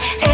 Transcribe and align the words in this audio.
Hey. 0.00 0.29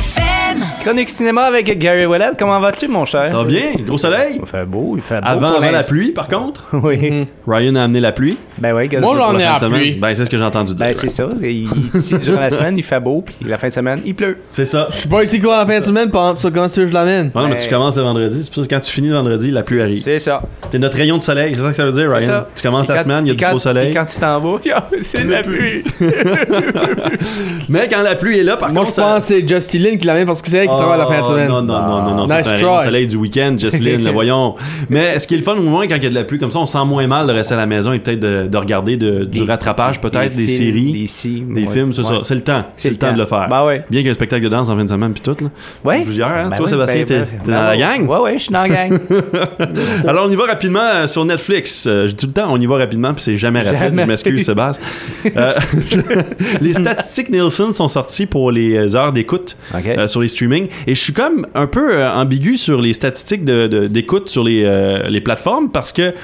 Chronique 0.86 1.10
cinéma 1.10 1.42
avec 1.46 1.76
Gary 1.80 2.06
Willett. 2.06 2.34
Comment 2.38 2.60
vas-tu, 2.60 2.86
mon 2.86 3.04
cher? 3.04 3.26
Ça 3.26 3.38
va 3.38 3.42
bien? 3.42 3.72
Gros 3.84 3.98
soleil? 3.98 4.38
Il 4.40 4.46
fait 4.46 4.65
beau, 4.65 4.92
il 4.94 5.02
fait 5.02 5.20
beau. 5.20 5.26
Avant, 5.26 5.49
pour 5.54 5.56
avant 5.65 5.72
la 5.72 5.83
pluie, 5.83 6.12
par 6.12 6.28
contre. 6.28 6.62
Oui. 6.74 7.26
Ryan 7.44 7.74
a 7.74 7.83
amené 7.83 7.99
la 8.00 8.12
pluie. 8.12 8.36
Ben 8.59 8.72
oui, 8.72 8.88
Moi, 9.00 9.14
j'en 9.16 9.30
ai 9.36 9.43
fin 9.43 9.48
de 9.48 9.52
la 9.54 9.59
semaine. 9.59 9.80
pluie. 9.80 9.93
Ben, 9.95 10.14
c'est 10.14 10.25
ce 10.27 10.30
que 10.30 10.38
j'ai 10.38 10.45
entendu 10.45 10.75
dire. 10.77 10.86
Ben 10.86 10.95
c'est 10.95 11.09
ça. 11.09 11.29
Il, 11.43 11.48
il- 11.48 12.18
durant 12.20 12.40
la 12.40 12.50
semaine, 12.50 12.79
il 12.79 12.84
fait 12.84 13.00
beau, 13.00 13.22
puis 13.22 13.34
la 13.48 13.58
fin 13.58 13.66
de 13.66 13.72
semaine, 13.72 14.00
il 14.04 14.14
pleut. 14.14 14.36
C'est 14.48 14.64
ça. 14.64 14.86
Je 14.93 14.98
suis 14.98 15.08
pas 15.08 15.25
ici 15.25 15.40
quoi 15.40 15.57
la 15.57 15.66
fin 15.66 15.80
de 15.80 15.84
semaine, 15.84 16.11
pendant 16.12 16.36
ça, 16.36 16.48
quand 16.54 16.68
je 16.72 16.82
l'amène? 16.82 17.32
Ouais, 17.34 17.43
non, 17.43 17.48
mais 17.48 17.54
Ben- 17.57 17.62
tu 17.64 17.68
commences 17.68 17.96
le 17.96 18.03
vendredi. 18.03 18.44
C'est 18.44 18.53
pour 18.54 18.62
ça 18.62 18.68
que 18.68 18.75
quand 18.76 18.80
tu 18.80 18.93
finis 18.93 19.08
le 19.08 19.14
vendredi, 19.14 19.50
la 19.50 19.62
pluie 19.62 19.80
arrive. 19.80 20.03
C'est 20.04 20.21
ça. 20.21 20.40
T'es 20.71 20.79
notre 20.79 20.96
rayon 20.98 21.18
de 21.18 21.22
soleil. 21.25 21.53
C'est 21.57 21.62
ça 21.62 21.68
que 21.71 21.75
ça 21.76 21.84
veut 21.86 21.93
dire, 21.93 22.08
C'est 22.11 22.16
Ryan? 22.16 22.26
ça. 22.29 22.48
Tu 22.54 22.62
commences 22.62 22.86
la 22.86 23.03
semaine, 23.03 23.26
il 23.26 23.29
y 23.29 23.32
a 23.32 23.34
du 23.34 23.53
beau 23.53 23.58
soleil. 23.58 23.93
quand 23.93 24.04
tu 24.07 24.18
t'en 24.21 24.39
vas, 24.39 24.58
c'est 25.03 25.25
de 25.26 25.32
la 25.32 25.43
pluie. 25.43 25.82
Mais 27.68 27.89
quand 27.90 28.03
la 28.03 28.14
pluie 28.14 28.39
est 28.39 28.44
là, 28.44 28.57
par 28.57 28.72
Moi, 28.72 28.84
contre. 28.84 28.94
je 28.96 29.00
pense 29.00 29.18
que 29.21 29.25
c'est 29.34 29.48
Justin 29.48 29.79
Lin 29.80 29.96
qui 29.96 30.07
l'amène 30.07 30.26
parce 30.26 30.43
que 30.43 30.48
c'est 30.50 30.66
elle 30.79 30.85
qui 30.85 30.89
travaille 30.89 30.98
la 30.98 31.07
fin 31.07 31.16
de 31.22 31.26
Oh, 31.26 31.30
semaine. 31.30 31.48
Non, 31.48 31.62
non, 31.62 31.80
non, 31.82 32.03
non, 32.03 32.15
non. 32.15 32.25
Nice 32.27 32.43
c'est 32.45 32.65
un 32.65 32.80
soleil 32.83 33.07
du 33.07 33.16
week-end, 33.16 33.55
Jesseline, 33.59 34.05
le 34.05 34.11
voyons. 34.12 34.55
Mais 34.91 35.19
ce 35.19 35.27
qui 35.27 35.35
est 35.35 35.39
le 35.39 35.43
fun, 35.43 35.55
au 35.57 35.62
moins, 35.62 35.87
quand 35.87 35.97
il 35.97 36.02
y 36.05 36.07
a 36.07 36.11
de 36.11 36.15
la 36.15 36.25
pluie 36.25 36.39
comme 36.39 36.51
ça, 36.52 36.59
on 36.59 36.66
sent 36.66 36.85
moins 36.87 37.07
mal 37.07 37.27
de 37.27 37.33
rester 37.33 37.55
à 37.55 37.57
la 37.57 37.66
maison 37.66 37.93
et 37.93 37.99
peut-être 37.99 38.21
de, 38.21 38.47
de 38.47 38.57
regarder 38.57 38.97
de- 38.97 39.25
du 39.25 39.41
Des- 39.41 39.45
rattrapage, 39.47 40.01
peut-être, 40.01 40.35
des, 40.37 40.47
films, 40.47 41.07
séries, 41.07 41.45
Des, 41.55 41.66
films, 41.66 41.93
c'est 41.93 42.02
Ouais. 42.02 42.09
ça. 42.09 42.21
C'est 42.25 42.35
le 42.35 42.41
temps. 42.43 42.65
C'est 42.77 42.91
le 42.91 42.97
temps 42.97 43.12
de 43.12 43.19
le 43.19 43.27
faire. 43.27 43.49
Ben 43.49 43.65
ouais. 43.65 43.85
Bien 43.91 44.01
qu'il 44.01 44.07
y 44.07 44.09
ait 44.09 44.11
un 44.11 44.15
spectacle 44.15 44.45
de 44.45 44.49
danse 44.49 44.69
en 44.69 44.77
fin 44.77 44.85
de 44.85 44.89
semaine, 44.89 45.12
puis 45.12 45.23
tout, 45.23 45.37
là. 45.45 45.51
Ouais. 45.85 46.02
Plusieurs, 46.02 46.29
hein? 46.29 46.49
Ben 46.51 46.57
Toi, 46.57 46.66
ouais, 46.66 46.71
Sébastien, 46.71 47.01
ben, 47.01 47.07
t'es 47.07 47.19
ben, 47.19 47.27
ben 47.47 47.52
dans 47.55 47.63
la 47.65 47.77
gang? 47.77 48.09
Ouais, 48.09 48.19
ouais, 48.21 48.35
je 48.38 48.43
suis 48.45 48.52
dans 48.52 48.63
la 48.63 48.69
gang. 48.69 48.99
Alors, 50.07 50.27
on 50.27 50.30
y 50.30 50.37
va 50.37 50.45
rapidement 50.47 50.80
euh, 50.83 51.07
sur 51.07 51.24
Netflix. 51.24 51.87
Euh, 51.87 52.07
J'ai 52.07 52.15
tout 52.15 52.27
le 52.27 52.33
temps, 52.33 52.47
on 52.51 52.61
y 52.61 52.66
va 52.66 52.77
rapidement, 52.77 53.13
puis 53.15 53.23
c'est 53.23 53.37
jamais 53.37 53.61
rapide. 53.61 53.99
Je 53.99 54.05
m'excuse, 54.05 54.45
Sébastien. 54.45 54.85
Euh, 55.37 55.51
les 56.61 56.73
statistiques 56.74 57.30
Nielsen 57.30 57.73
sont 57.74 57.88
sorties 57.88 58.27
pour 58.27 58.51
les 58.51 58.95
heures 58.97 59.13
d'écoute 59.13 59.57
euh, 59.74 60.07
sur 60.07 60.21
les 60.21 60.29
streamings. 60.29 60.66
Et 60.87 60.95
je 60.95 61.01
suis 61.01 61.13
comme 61.13 61.47
un 61.55 61.67
peu 61.67 61.95
euh, 61.95 62.11
ambigu 62.13 62.57
sur 62.57 62.81
les 62.81 62.93
statistiques 62.93 63.45
d'écoute 63.45 64.28
sur 64.28 64.45
euh, 64.47 65.09
les 65.09 65.20
plateformes 65.20 65.70
parce 65.70 65.92
que 65.92 66.14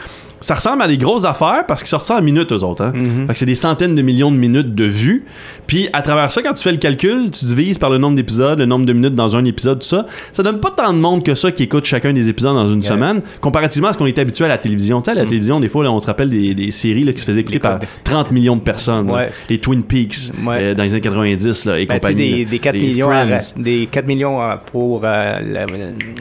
ça 0.43 0.55
ressemble 0.55 0.83
à 0.83 0.89
des 0.89 0.99
grosses 0.99 1.25
affaires 1.25 1.65
parce 1.67 1.83
qu'ils 1.83 1.89
sortent 1.89 2.05
ça 2.07 2.17
en 2.19 2.23
minutes, 2.23 2.53
eux 2.53 2.63
autres. 2.63 2.85
Hein? 2.85 2.93
Fait 3.27 3.33
que 3.33 3.39
c'est 3.39 3.47
des 3.47 3.55
centaines 3.55 3.95
de 3.95 4.03
millions 4.03 4.31
de 4.31 4.37
minutes 4.37 4.75
de 4.75 4.85
vues. 4.85 5.25
Puis 5.67 5.89
à 5.93 6.03
travers 6.03 6.31
ça, 6.31 6.43
quand 6.43 6.53
tu 6.53 6.63
fais 6.63 6.73
le 6.73 6.79
calcul, 6.79 7.31
tu 7.31 7.45
divises 7.47 7.79
par 7.79 7.89
le 7.91 7.99
nombre 7.99 8.17
d'épisodes, 8.17 8.59
le 8.59 8.67
nombre 8.67 8.85
de 8.85 8.93
minutes 8.93 9.15
dans 9.15 9.37
un 9.37 9.45
épisode, 9.45 9.81
tout 9.81 9.87
ça. 9.89 10.07
Ça 10.33 10.43
donne 10.43 10.61
pas 10.61 10.71
tant 10.71 10.93
de 10.93 10.99
monde 10.99 11.23
que 11.25 11.35
ça 11.35 11.51
qui 11.53 11.63
écoute 11.63 11.85
chacun 11.87 12.13
des 12.13 12.29
épisodes 12.29 12.55
dans 12.55 12.69
une 12.69 12.83
semaine, 12.83 13.23
comparativement 13.41 13.89
à 13.89 13.93
ce 13.95 13.99
qu'on 13.99 14.07
est 14.07 14.19
habitué 14.19 14.45
à 14.45 14.49
la 14.49 14.59
télévision. 14.59 15.01
Tu 15.01 15.07
sais, 15.07 15.13
à 15.13 15.15
la 15.21 15.25
télévision, 15.25 15.61
des 15.61 15.69
fois, 15.69 15.85
là, 15.85 15.93
on 15.93 16.01
se 16.01 16.07
rappelle 16.07 16.29
des, 16.29 16.55
des 16.55 16.71
séries 16.73 17.05
là, 17.05 17.13
qui 17.13 17.21
se 17.21 17.25
faisaient 17.25 17.41
écouter 17.41 17.59
par 17.59 17.79
codes. 17.79 17.89
30 18.05 18.31
millions 18.33 18.57
de 18.57 18.61
personnes. 18.63 19.07
là. 19.09 19.27
Les 19.49 19.59
Twin 19.59 19.83
Peaks 19.83 20.33
Ouais. 20.45 20.57
euh, 20.61 20.75
dans 20.75 20.83
les 20.83 20.93
années 20.93 21.01
90 21.01 21.65
là, 21.67 21.79
et 21.79 21.87
Ben, 21.87 21.95
compagnie. 21.95 22.15
des, 22.17 22.45
des 22.47 22.59
4 22.59 22.75
Les 22.75 22.81
millions, 22.81 23.11
à- 23.11 23.25
des 23.57 23.87
4 23.91 24.07
millions 24.07 24.39
pour 24.73 25.03
euh, 25.05 25.39
la, 25.41 25.67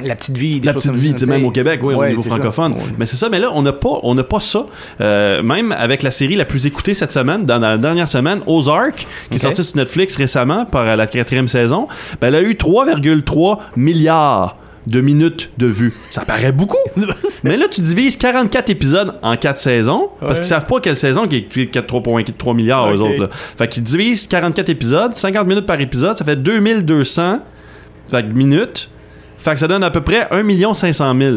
la 0.06 0.16
petite 0.16 0.38
vie. 0.38 0.60
des 0.60 0.68
la 0.68 0.74
petite 0.74 0.92
vie, 0.94 1.14
tu 1.14 1.20
sais, 1.20 1.26
même 1.26 1.46
au 1.46 1.52
Québec, 1.52 1.80
oui, 1.84 1.94
au 1.96 1.98
Ouais, 1.98 2.10
niveau 2.10 2.22
c'est 2.24 2.30
ça. 2.30 2.36
francophone. 2.36 2.74
Mais 3.00 3.06
c'est 3.06 3.18
ça, 3.18 3.30
mais 3.30 3.40
là, 3.40 3.50
on 3.54 3.62
n'a 3.62 3.74
pas, 3.74 4.00
on 4.04 4.11
n'a 4.16 4.24
pas 4.24 4.40
ça. 4.40 4.66
Euh, 5.00 5.42
même 5.44 5.72
avec 5.72 6.04
la 6.04 6.12
série 6.12 6.36
la 6.36 6.46
plus 6.46 6.66
écoutée 6.66 6.94
cette 6.94 7.12
semaine, 7.12 7.46
dans, 7.46 7.60
dans 7.60 7.70
la 7.70 7.78
dernière 7.78 8.10
semaine, 8.10 8.42
Ozark, 8.48 9.08
qui 9.30 9.36
est 9.36 9.40
sortie 9.40 9.64
sur 9.64 9.78
Netflix 9.78 10.16
récemment 10.18 10.66
par 10.66 10.88
euh, 10.88 10.96
la 10.96 11.08
quatrième 11.08 11.48
saison, 11.48 11.88
ben, 12.20 12.28
elle 12.28 12.36
a 12.36 12.42
eu 12.42 12.54
3,3 12.54 13.58
milliards 13.76 14.58
de 14.88 15.00
minutes 15.00 15.52
de 15.58 15.68
vues. 15.68 15.94
Ça 16.10 16.26
paraît 16.26 16.52
beaucoup. 16.52 16.78
mais 17.44 17.56
là, 17.56 17.68
tu 17.70 17.82
divises 17.82 18.18
44 18.18 18.70
épisodes 18.72 19.14
en 19.22 19.36
4 19.36 19.60
saisons, 19.60 20.10
parce 20.20 20.40
qu'ils 20.40 20.48
savent 20.48 20.66
pas 20.66 20.80
quelle 20.80 20.98
saison 20.98 21.28
qui 21.28 21.36
est 21.38 21.56
3,3 21.56 22.56
milliards, 22.56 22.90
eux 22.92 23.00
Ok. 23.00 23.08
autres. 23.10 23.22
Là. 23.22 23.30
Fait 23.58 23.68
qu'ils 23.68 23.84
divisent 23.84 24.28
44 24.28 24.70
épisodes, 24.70 25.16
50 25.16 25.48
minutes 25.48 25.66
par 25.68 25.80
épisode, 25.80 26.18
ça 26.18 26.26
fait 26.26 26.36
2200 26.36 27.40
fait 28.12 28.24
que 28.24 28.28
minutes. 28.28 28.90
Fait 29.38 29.54
que 29.54 29.60
ça 29.60 29.68
donne 29.68 29.84
à 29.84 29.90
peu 29.90 30.02
près 30.02 30.28
1 30.32 30.74
500 30.76 31.16
000 31.18 31.36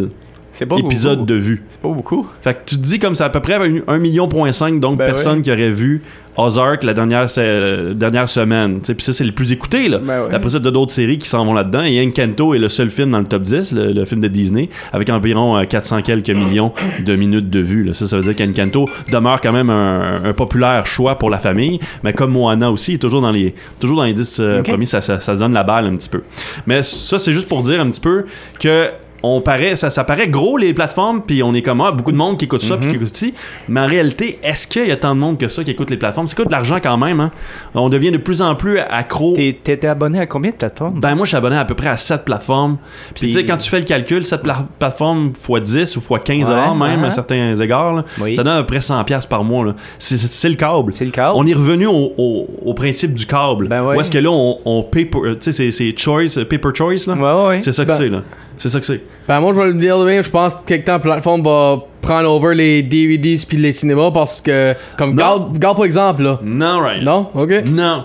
C'est 0.54 0.66
pas 0.66 0.76
épisodes 0.76 1.18
beaucoup. 1.18 1.32
de 1.32 1.34
vues. 1.34 1.62
C'est 1.68 1.80
pas 1.80 1.88
beaucoup. 1.88 2.28
Fait 2.40 2.54
que 2.54 2.60
tu 2.64 2.76
te 2.76 2.82
dis 2.82 3.00
comme 3.00 3.16
ça 3.16 3.24
à 3.24 3.28
peu 3.28 3.40
près 3.40 3.58
1,5 3.58 3.98
million, 3.98 4.28
donc 4.28 4.98
Ben 4.98 5.06
personne 5.06 5.38
ouais. 5.38 5.42
qui 5.42 5.50
aurait 5.50 5.72
vu 5.72 6.02
Ozark 6.36 6.84
la 6.84 6.94
dernière, 6.94 7.26
euh, 7.38 7.92
dernière 7.92 8.28
semaine. 8.28 8.78
Tu 8.80 8.86
sais, 8.86 8.94
Puis 8.94 9.04
ça, 9.04 9.12
c'est 9.12 9.24
le 9.24 9.32
plus 9.32 9.50
écouté. 9.50 9.88
Là. 9.88 9.98
Ben 9.98 10.26
ouais. 10.26 10.34
Après 10.34 10.50
ça, 10.50 10.60
t'as 10.60 10.70
d'autres 10.70 10.92
séries 10.92 11.18
qui 11.18 11.28
s'en 11.28 11.44
vont 11.44 11.54
là-dedans. 11.54 11.82
Et 11.82 12.00
Encanto 12.06 12.54
est 12.54 12.58
le 12.58 12.68
seul 12.68 12.88
film 12.90 13.10
dans 13.10 13.18
le 13.18 13.24
top 13.24 13.42
10, 13.42 13.72
le, 13.72 13.92
le 13.92 14.04
film 14.04 14.20
de 14.20 14.28
Disney, 14.28 14.68
avec 14.92 15.10
environ 15.10 15.56
euh, 15.56 15.64
400 15.64 16.02
quelques 16.02 16.30
millions 16.30 16.72
de 17.04 17.16
minutes 17.16 17.50
de 17.50 17.58
vues. 17.60 17.82
Là. 17.82 17.94
Ça, 17.94 18.06
ça 18.06 18.16
veut 18.16 18.32
dire 18.32 18.36
qu'Encanto 18.36 18.84
demeure 19.10 19.40
quand 19.40 19.52
même 19.52 19.70
un, 19.70 20.24
un 20.24 20.32
populaire 20.32 20.86
choix 20.86 21.18
pour 21.18 21.30
la 21.30 21.38
famille. 21.38 21.80
Mais 22.04 22.12
comme 22.12 22.30
Moana 22.30 22.70
aussi, 22.70 22.92
il 22.92 22.94
est 22.94 22.98
toujours 22.98 23.22
dans 23.22 23.32
les, 23.32 23.56
toujours 23.80 23.96
dans 23.96 24.04
les 24.04 24.14
10 24.14 24.36
euh, 24.38 24.62
premiers, 24.62 24.86
ça, 24.86 25.00
ça, 25.00 25.18
ça 25.18 25.34
se 25.34 25.38
donne 25.40 25.52
la 25.52 25.64
balle 25.64 25.86
un 25.86 25.96
petit 25.96 26.08
peu. 26.08 26.22
Mais 26.66 26.84
ça, 26.84 27.18
c'est 27.18 27.32
juste 27.32 27.48
pour 27.48 27.62
dire 27.62 27.80
un 27.80 27.90
petit 27.90 28.00
peu 28.00 28.24
que 28.60 28.90
on 29.36 29.40
paraît, 29.40 29.76
ça, 29.76 29.90
ça 29.90 30.04
paraît 30.04 30.28
gros 30.28 30.56
les 30.56 30.74
plateformes, 30.74 31.22
puis 31.26 31.42
on 31.42 31.54
est 31.54 31.62
comme 31.62 31.80
ah, 31.80 31.92
beaucoup 31.92 32.12
de 32.12 32.16
monde 32.16 32.38
qui 32.38 32.44
écoute 32.44 32.62
ça, 32.62 32.74
Mhm. 32.74 32.80
puis 32.80 32.90
qui 32.90 32.96
écoute 32.96 33.16
ci. 33.16 33.34
Mais 33.68 33.80
en 33.80 33.86
réalité, 33.86 34.38
est-ce 34.42 34.66
qu'il 34.66 34.86
y 34.86 34.90
a 34.92 34.96
tant 34.96 35.14
de 35.14 35.20
monde 35.20 35.38
que 35.38 35.48
ça 35.48 35.64
qui 35.64 35.70
écoute 35.70 35.90
les 35.90 35.96
plateformes? 35.96 36.26
C'est 36.26 36.36
quoi 36.36 36.44
de 36.44 36.50
l'argent 36.52 36.78
quand 36.82 36.96
même 36.96 37.20
hein? 37.20 37.30
On 37.74 37.88
devient 37.88 38.10
de 38.10 38.18
plus 38.18 38.42
en 38.42 38.54
plus 38.54 38.78
accro. 38.78 39.32
T'es- 39.34 39.58
T'étais 39.62 39.86
abonné 39.88 40.18
à 40.20 40.26
combien 40.26 40.50
de 40.50 40.56
plateformes? 40.56 41.00
Ben 41.00 41.14
moi 41.14 41.24
je 41.24 41.28
suis 41.28 41.36
abonné 41.36 41.56
à 41.56 41.64
peu 41.64 41.74
près 41.74 41.88
à 41.88 41.96
7 41.96 42.24
plateformes. 42.24 42.76
Puis 43.14 43.28
tu 43.28 43.32
sais 43.34 43.44
quand 43.44 43.56
tu 43.56 43.68
fais 43.70 43.78
le 43.78 43.84
calcul, 43.84 44.24
7 44.24 44.42
pla- 44.42 44.66
plateformes 44.78 45.32
x 45.48 45.60
10 45.62 45.96
ou 45.96 46.00
x 46.00 46.08
15 46.24 46.36
Ouais, 46.38 46.44
dollars 46.44 46.74
même 46.74 47.04
à 47.04 47.10
certains 47.10 47.54
égards, 47.54 47.94
là, 47.94 48.04
Oui. 48.20 48.34
ça 48.36 48.42
donne 48.42 48.54
à 48.56 48.60
peu 48.60 48.66
près 48.66 48.80
100 48.80 49.02
pièces 49.04 49.26
par 49.26 49.42
mois. 49.44 49.74
C'est- 49.98 50.48
le 50.48 50.54
câble. 50.56 50.92
C'est 50.92 51.04
le 51.04 51.10
câble. 51.10 51.32
On 51.36 51.46
est 51.46 51.54
revenu 51.54 51.86
au, 51.86 52.12
au- 52.18 52.46
au 52.64 52.74
principe 52.74 53.14
du 53.14 53.24
câble. 53.26 53.68
Ben 53.68 53.82
ouais. 53.82 53.96
Où 53.96 54.00
est-ce 54.00 54.10
que 54.10 54.18
là 54.18 54.30
on, 54.30 54.58
on 54.64 54.82
paye 54.82 55.06
pour- 55.06 55.22
tu 55.40 55.52
sais 55.52 55.70
c'est- 55.70 55.98
choice, 55.98 56.38
paper 56.48 56.68
choice 56.74 57.06
là? 57.06 57.14
Ouais, 57.14 57.22
ouais, 57.42 57.48
ouais. 57.48 57.60
C'est 57.60 57.72
ça 57.72 57.84
que 57.84 57.88
Ben- 57.88 57.96
c'est 57.96 58.08
là. 58.08 58.22
C'est 58.56 58.68
ça 58.68 58.80
que 58.80 58.86
c'est. 58.86 59.02
Ben, 59.26 59.40
moi, 59.40 59.52
je 59.52 59.58
vais 59.60 59.66
le 59.66 59.74
dire 59.74 59.98
de 59.98 60.04
même, 60.04 60.22
je 60.22 60.30
pense 60.30 60.54
que 60.54 60.60
quelque 60.66 60.86
temps, 60.86 60.92
la 60.92 60.98
plateforme 60.98 61.42
va 61.42 61.78
prendre 62.00 62.30
over 62.30 62.54
les 62.54 62.82
DVDs 62.82 63.44
puis 63.48 63.56
les 63.56 63.72
cinémas 63.72 64.10
parce 64.10 64.40
que, 64.40 64.74
comme, 64.96 65.10
Non. 65.10 65.14
regarde, 65.14 65.54
regarde 65.54 65.76
par 65.76 65.86
exemple, 65.86 66.22
là. 66.22 66.38
Non, 66.42 66.80
Ryan. 66.80 67.02
Non? 67.02 67.30
Ok. 67.34 67.50
Non. 67.64 68.04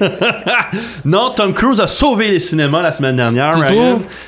non, 1.04 1.30
Tom 1.36 1.52
Cruise 1.52 1.80
a 1.80 1.86
sauvé 1.86 2.28
les 2.32 2.38
cinémas 2.38 2.82
la 2.82 2.92
semaine 2.92 3.16
dernière. 3.16 3.52
Tu? 3.66 3.74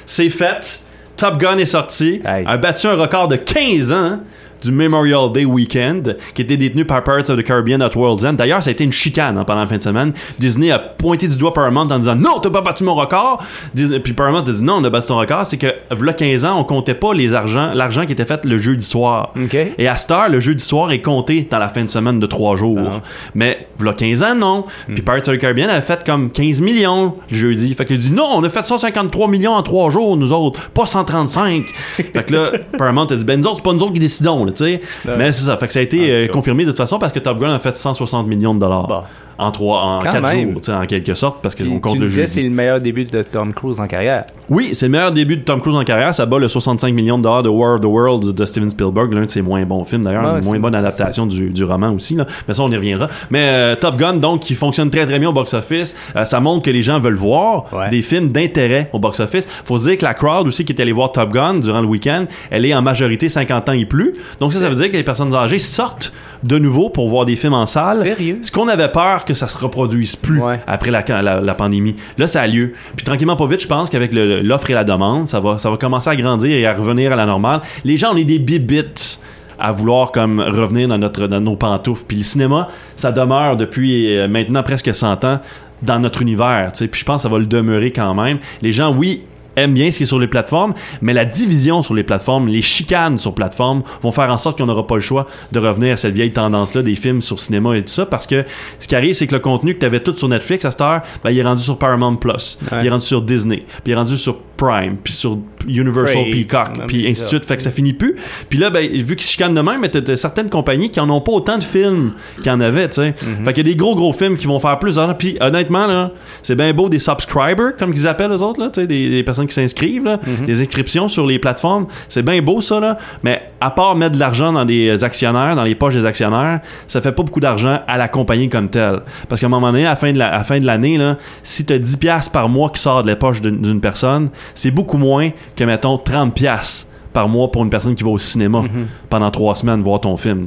C'est 0.07 0.29
fait. 0.29 0.81
Top 1.17 1.39
Gun 1.39 1.59
est 1.59 1.67
sorti. 1.67 2.21
Hey. 2.25 2.45
A 2.47 2.57
battu 2.57 2.87
un 2.87 2.95
record 2.97 3.29
de 3.29 3.37
15 3.37 3.93
ans 3.93 4.19
du 4.63 4.73
Memorial 4.73 5.31
Day 5.33 5.45
Weekend 5.45 6.17
qui 6.35 6.43
était 6.43 6.57
détenu 6.57 6.85
par 6.85 7.03
Pirates 7.05 7.31
of 7.31 7.39
the 7.39 7.45
Caribbean 7.45 7.83
at 7.83 7.97
World's 7.97 8.25
End. 8.25 8.35
D'ailleurs, 8.35 8.63
ça 8.63 8.71
a 8.71 8.73
été 8.73 8.85
une 8.85 8.93
chicane 8.93 9.37
hein, 9.39 9.45
pendant 9.45 9.61
la 9.61 9.67
fin 9.67 9.79
de 9.79 9.83
semaine. 9.83 10.13
Disney 10.39 10.71
a 10.71 10.79
pointé 10.79 11.29
du 11.29 11.37
doigt 11.37 11.53
Paramount 11.53 11.89
en 11.91 11.99
disant 11.99 12.15
non, 12.17 12.39
t'as 12.41 12.51
pas 12.51 12.61
battu 12.61 12.85
mon 12.85 12.95
record. 12.95 13.43
Disney- 13.75 14.01
puis 14.01 14.13
Paramount 14.13 14.41
a 14.41 14.53
dit 14.53 14.63
non, 14.63 14.75
on 14.79 14.85
a 14.85 14.91
battu 14.91 15.09
ton 15.09 15.19
record. 15.19 15.47
C'est 15.47 15.59
que, 15.59 15.67
là, 15.67 16.13
15 16.13 16.45
ans, 16.45 16.59
on 16.59 16.65
comptait 16.65 16.95
pas 16.95 17.15
les 17.15 17.35
argent, 17.35 17.73
l'argent 17.75 18.07
qui 18.07 18.13
était 18.13 18.25
fait 18.25 18.45
le 18.45 18.59
jeudi 18.59 18.85
soir. 18.85 19.33
Et 19.79 19.89
à 19.89 19.97
cette 19.97 20.11
heure, 20.11 20.29
le 20.29 20.41
jeudi 20.41 20.65
soir 20.65 20.91
est 20.93 21.01
compté 21.01 21.47
dans 21.51 21.59
la 21.59 21.69
fin 21.69 21.83
de 21.83 21.89
semaine 21.89 22.21
de 22.21 22.27
3 22.27 22.57
jours. 22.57 22.79
Ah. 22.87 23.01
Mais, 23.35 23.67
voilà 23.79 23.95
15 23.95 24.23
ans, 24.23 24.35
non. 24.35 24.65
Puis 24.87 25.03
Pirates 25.03 25.29
of 25.29 25.37
the 25.37 25.41
Caribbean 25.41 25.69
a 25.69 25.81
fait 25.83 26.05
comme 26.05 26.31
15 26.31 26.61
millions 26.61 27.15
le 27.31 27.37
jeudi. 27.37 27.75
Fait 27.75 27.85
qu'il 27.85 27.99
dit 27.99 28.13
non, 28.13 28.29
on 28.35 28.45
a 28.45 28.49
fait 28.49 28.65
153 28.65 29.29
millions 29.29 29.53
en 29.55 29.63
3 29.63 29.91
jours, 29.91 30.17
nous 30.17 30.33
autres, 30.33 30.61
pas 30.71 30.87
135. 30.87 31.63
fait 31.97 32.25
que 32.25 32.33
là, 32.33 32.53
Paramount 32.79 33.07
a 33.07 33.17
dit 33.17 33.25
ben 33.25 33.41
nous 33.41 33.47
autres, 33.47 33.57
c'est 33.57 33.65
pas 33.65 33.73
nous 33.73 33.83
autres 33.83 33.93
qui 33.95 34.01
décidons, 34.01 34.45
là, 34.45 34.52
Ouais. 34.61 35.17
Mais 35.19 35.33
c'est 35.33 35.45
ça. 35.45 35.57
Fait 35.57 35.67
que 35.67 35.73
ça 35.73 35.79
a 35.81 35.83
été 35.83 35.99
Ah, 36.11 36.15
euh, 36.25 36.29
confirmé 36.29 36.65
de 36.65 36.71
toute 36.71 36.79
façon 36.79 36.99
parce 36.99 37.13
que 37.13 37.19
Top 37.19 37.39
Gun 37.41 37.53
a 37.55 37.59
fait 37.59 37.77
160 37.77 38.27
millions 38.27 38.55
de 38.55 38.61
dollars. 38.61 38.87
Bah. 38.87 39.05
En, 39.39 39.51
trois, 39.51 39.81
en 39.81 39.99
Quand 40.01 40.13
4 40.13 40.35
même. 40.35 40.53
jours, 40.53 40.75
en 40.77 40.87
quelque 40.87 41.15
sorte, 41.15 41.43
parce 41.43 41.55
qu'on 41.55 41.81
compte 41.81 41.95
tu 41.95 41.99
le 42.01 42.07
disais 42.07 42.27
c'est 42.27 42.43
le 42.43 42.51
meilleur 42.51 42.81
début 42.81 43.05
de 43.05 43.23
Tom 43.23 43.53
Cruise 43.53 43.81
en 43.81 43.87
carrière. 43.87 44.25
Oui, 44.49 44.71
c'est 44.73 44.87
le 44.87 44.93
meilleur 44.93 45.13
début 45.13 45.37
de 45.37 45.43
Tom 45.43 45.61
Cruise 45.61 45.75
en 45.75 45.85
carrière. 45.85 46.15
Ça 46.15 46.27
bat 46.27 46.39
le 46.39 46.49
65 46.49 46.93
millions 46.95 47.19
de 47.19 47.23
dollars 47.23 47.43
de 47.43 47.49
War 47.49 47.75
of 47.75 47.81
the 47.81 47.87
Worlds 47.87 48.33
de 48.35 48.45
Steven 48.45 48.71
Spielberg, 48.71 49.13
l'un 49.13 49.25
de 49.25 49.31
ses 49.31 49.43
moins 49.43 49.63
bons 49.65 49.85
films 49.85 50.03
d'ailleurs, 50.03 50.35
Ouais, 50.35 50.41
une 50.41 50.45
moins 50.45 50.59
bonne 50.59 50.75
adaptation 50.75 51.27
du, 51.27 51.51
du 51.51 51.65
roman 51.65 51.91
aussi. 51.93 52.15
Là. 52.15 52.27
Mais 52.47 52.55
ça, 52.55 52.63
on 52.63 52.71
y 52.71 52.77
reviendra. 52.77 53.09
Mais 53.31 53.45
euh, 53.49 53.77
Top 53.77 53.97
Gun, 53.97 54.15
donc, 54.15 54.41
qui 54.41 54.55
fonctionne 54.55 54.91
très 54.91 55.07
très 55.07 55.19
bien 55.19 55.31
au 55.31 55.33
box-office, 55.33 55.97
euh, 56.17 56.25
ça 56.25 56.41
montre 56.41 56.63
que 56.65 56.71
les 56.71 56.83
gens 56.83 57.01
veulent 57.01 57.15
voir 57.15 57.65
Ouais. 57.73 57.89
des 57.89 58.03
films 58.03 58.31
d'intérêt 58.31 58.91
au 58.93 58.99
box-office. 58.99 59.49
Faut 59.65 59.79
se 59.79 59.89
dire 59.89 59.99
que 59.99 60.05
la 60.05 60.15
crowd 60.15 60.47
aussi 60.47 60.65
qui 60.65 60.73
est 60.73 60.81
allée 60.81 60.93
voir 60.93 61.13
Top 61.13 61.33
Gun 61.33 61.55
durant 61.55 61.81
le 61.81 61.87
week-end, 61.87 62.27
elle 62.51 62.67
est 62.67 62.75
en 62.75 62.83
majorité 62.83 63.29
50 63.29 63.69
ans 63.69 63.73
et 63.73 63.85
plus. 63.87 64.15
Donc 64.41 64.53
ça, 64.53 64.61
ça 64.61 64.69
veut 64.69 64.75
dire 64.77 64.91
que 64.91 64.97
les 64.97 65.03
personnes 65.05 65.35
âgées 65.35 65.59
sortent 65.59 66.13
de 66.43 66.59
nouveau 66.59 66.89
pour 66.91 67.09
voir 67.09 67.25
des 67.25 67.37
films 67.37 67.55
en 67.55 67.67
salle. 67.67 67.99
Sérieux? 67.99 68.39
Ce 68.43 68.51
qu'on 68.51 68.69
avait 68.69 68.89
peur 68.91 69.25
que 69.25 69.35
ça 69.35 69.49
se 69.49 69.57
reproduise 69.59 70.17
plus 70.17 70.41
Ouais. 70.41 70.61
après 70.67 70.91
la, 70.91 71.05
la, 71.23 71.41
la 71.41 71.55
pandémie. 71.55 71.95
Là, 72.19 72.27
ça 72.27 72.43
a 72.43 72.47
lieu. 72.47 72.73
Puis 72.97 73.05
tranquillement, 73.05 73.37
pas 73.37 73.47
vite, 73.47 73.63
je 73.63 73.69
pense 73.69 73.91
qu'avec 73.91 74.11
l'offre 74.13 74.71
et 74.71 74.75
la 74.75 74.85
demande, 74.85 75.29
ça 75.29 75.41
va, 75.41 75.59
ça 75.59 75.71
va 75.71 75.77
commencer 75.77 76.11
à 76.11 76.17
grandir 76.17 76.51
et 76.57 76.67
à 76.67 76.75
revenir 76.75 77.13
à 77.13 77.17
la 77.17 77.27
normale. 77.27 77.61
Les 77.85 77.97
gens, 77.97 78.09
on 78.13 78.17
est 78.17 78.25
des 78.25 78.39
bibites 78.39 79.21
à 79.59 79.71
vouloir 79.71 80.11
comme 80.11 80.41
revenir 80.41 80.89
dans 80.89 80.99
notre 80.99 81.29
dans 81.29 81.41
nos 81.41 81.55
pantoufles. 81.55 82.05
Puis 82.09 82.17
le 82.17 82.23
cinéma, 82.25 82.69
ça 82.97 83.13
demeure 83.13 83.57
depuis 83.57 84.17
euh, 84.19 84.27
maintenant 84.27 84.63
presque 84.65 84.93
100 84.95 85.25
ans 85.25 85.39
dans 85.83 85.99
notre 86.01 86.23
univers. 86.23 86.73
Puis 86.77 86.89
je 87.01 87.05
pense 87.05 87.17
que 87.19 87.23
ça 87.23 87.29
va 87.29 87.39
le 87.39 87.47
demeurer 87.47 87.93
quand 87.93 88.15
même. 88.15 88.39
Les 88.63 88.73
gens, 88.73 88.93
oui, 88.93 89.23
aiment 89.57 89.75
bien 89.75 89.91
ce 89.91 89.99
qui 89.99 90.03
est 90.05 90.07
sur 90.07 90.19
les 90.19 90.27
plateformes, 90.27 90.75
mais 91.01 91.13
la 91.13 91.25
division 91.25 91.83
sur 91.83 91.95
les 91.95 92.03
plateformes, 92.03 92.49
les 92.49 92.63
chicanes 92.63 93.19
sur 93.19 93.35
plateformes 93.35 93.83
vont 94.03 94.11
faire 94.13 94.31
en 94.31 94.39
sorte 94.39 94.59
qu'on 94.59 94.67
n'aura 94.67 94.87
pas 94.87 94.95
le 94.97 95.01
choix 95.01 95.27
de 95.53 95.59
revenir 95.59 95.95
à 95.95 95.97
cette 95.97 96.15
vieille 96.15 96.33
tendance-là 96.33 96.83
des 96.83 96.95
films 96.95 97.21
sur 97.21 97.39
cinéma 97.41 97.77
et 97.77 97.83
tout 97.83 97.89
ça, 97.89 98.07
parce 98.07 98.27
que 98.27 98.45
ce 98.79 98.89
qui 98.89 98.95
arrive, 98.97 99.15
c'est 99.15 99.27
que 99.27 99.35
le 99.35 99.41
contenu 99.41 99.75
que 99.75 99.81
tu 99.81 99.87
avais 99.87 100.01
tout 100.01 100.15
sur 100.17 100.29
Netflix 100.29 100.65
à 100.65 100.71
cette 100.71 100.81
heure, 100.81 101.03
ben, 101.23 101.31
il 101.31 101.39
est 101.39 101.43
rendu 101.43 101.63
sur 101.63 101.79
Paramount 101.79 102.17
Plus, 102.17 102.59
Ouais. 102.71 102.79
il 102.81 102.87
est 102.87 102.91
rendu 102.91 103.05
sur 103.07 103.23
Disney, 103.23 103.59
puis 103.67 103.83
il 103.87 103.93
est 103.93 103.97
rendu 103.97 104.17
sur 104.17 104.37
Prime, 104.57 104.97
puis 105.03 105.13
sur 105.13 105.39
Universal 105.67 106.25
Peacock, 106.31 106.87
puis 106.89 107.09
ainsi 107.09 107.23
de 107.23 107.27
suite. 107.29 107.45
Fait 107.47 107.57
que 107.57 107.63
ça 107.63 107.71
finit 107.71 107.93
plus. 107.93 108.17
Puis 108.49 108.59
là, 108.59 108.71
ben, 108.71 108.87
vu 108.91 109.17
qu'ils 109.17 109.27
chicanent 109.27 109.55
de 109.55 109.61
même, 109.61 109.81
mais 109.81 109.89
t'as 109.89 110.17
certaines 110.17 110.51
compagnies 110.51 110.91
qui 110.91 111.01
en 111.01 111.09
ont 111.11 111.21
pas 111.21 111.33
autant 111.33 111.59
de 111.59 111.63
films 111.65 112.13
qu'il 112.37 112.47
y 112.47 112.51
en 112.51 112.61
avait, 112.61 112.89
tu 112.89 112.95
sais. 112.97 113.09
Mhm. 113.23 113.45
Fait 113.45 113.53
qu'il 113.53 113.67
y 113.67 113.71
a 113.71 113.73
des 113.73 113.77
gros, 113.77 113.95
gros 113.95 114.13
films 114.13 114.37
qui 114.37 114.47
vont 114.47 114.59
faire 114.61 114.79
plus 114.79 114.97
d'argent. 114.97 115.15
Puis 115.15 115.37
honnêtement, 115.41 115.87
là, 115.87 116.11
c'est 116.43 116.55
bien 116.57 116.73
beau 116.73 116.89
des 116.89 116.99
subscribers, 116.99 117.77
comme 117.79 117.93
ils 117.93 118.07
appellent 118.07 118.31
les 118.33 118.43
autres, 118.43 118.61
là, 118.61 118.71
tu 118.71 118.81
sais, 118.81 118.87
des, 118.87 119.09
des 119.11 119.23
personnes 119.23 119.47
qui 119.47 119.55
s'inscrivent, 119.55 120.05
là, 120.05 120.19
Mhm. 120.27 120.47
des 120.47 120.61
inscriptions 120.61 121.09
sur 121.09 121.27
les 121.27 121.39
plateformes. 121.39 121.87
C'est 122.09 122.23
bien 122.23 122.41
beau, 122.43 122.61
ça, 122.61 122.81
là. 122.81 122.99
Mais 123.23 123.43
à 123.61 123.71
part 123.71 123.95
mettre 123.97 124.15
de 124.15 124.21
l'argent 124.21 124.53
dans 124.53 124.65
des 124.65 125.03
actionnaires, 125.05 125.55
dans 125.57 125.65
les 125.65 125.75
poches 125.75 125.95
des 125.95 126.07
actionnaires, 126.07 126.61
ça 126.89 127.01
fait 127.01 127.13
pas 127.13 127.23
beaucoup 127.23 127.41
d'argent 127.41 127.81
à 127.87 127.97
la 127.99 128.09
compagnie 128.09 128.49
comme 128.49 128.69
telle. 128.69 129.01
Parce 129.29 129.41
qu'à 129.41 129.47
un 129.47 129.51
moment 129.51 129.71
donné, 129.73 129.87
à 129.87 129.91
la 129.91 129.97
fin 129.97 130.13
de 130.13 130.19
la, 130.19 130.29
à 130.29 130.39
la 130.39 130.45
fin 130.45 130.59
de 130.61 130.67
l'année, 130.67 130.99
là, 130.99 131.17
si 131.43 131.65
t'as 131.65 131.79
10$ 131.79 131.97
piastres 131.99 132.33
par 132.33 132.49
mois 132.49 132.71
qui 132.71 132.81
sort 132.81 133.03
de 133.03 133.09
la 133.09 133.17
poche 133.17 133.41
d'une 133.41 133.81
personne, 133.81 134.31
c'est 134.55 134.71
beaucoup 134.71 134.99
moins 134.99 135.31
que, 135.57 135.65
mettons, 135.65 135.97
30$ 135.97 136.31
piastres 136.33 136.87
par 137.13 137.29
mois 137.29 137.53
pour 137.53 137.63
une 137.63 137.69
personne 137.69 137.95
qui 137.95 138.05
va 138.05 138.11
au 138.11 138.17
cinéma 138.19 138.63
pendant 139.11 139.31
trois 139.31 139.55
semaines 139.55 139.83
voir 139.83 140.01
ton 140.01 140.17
film. 140.17 140.45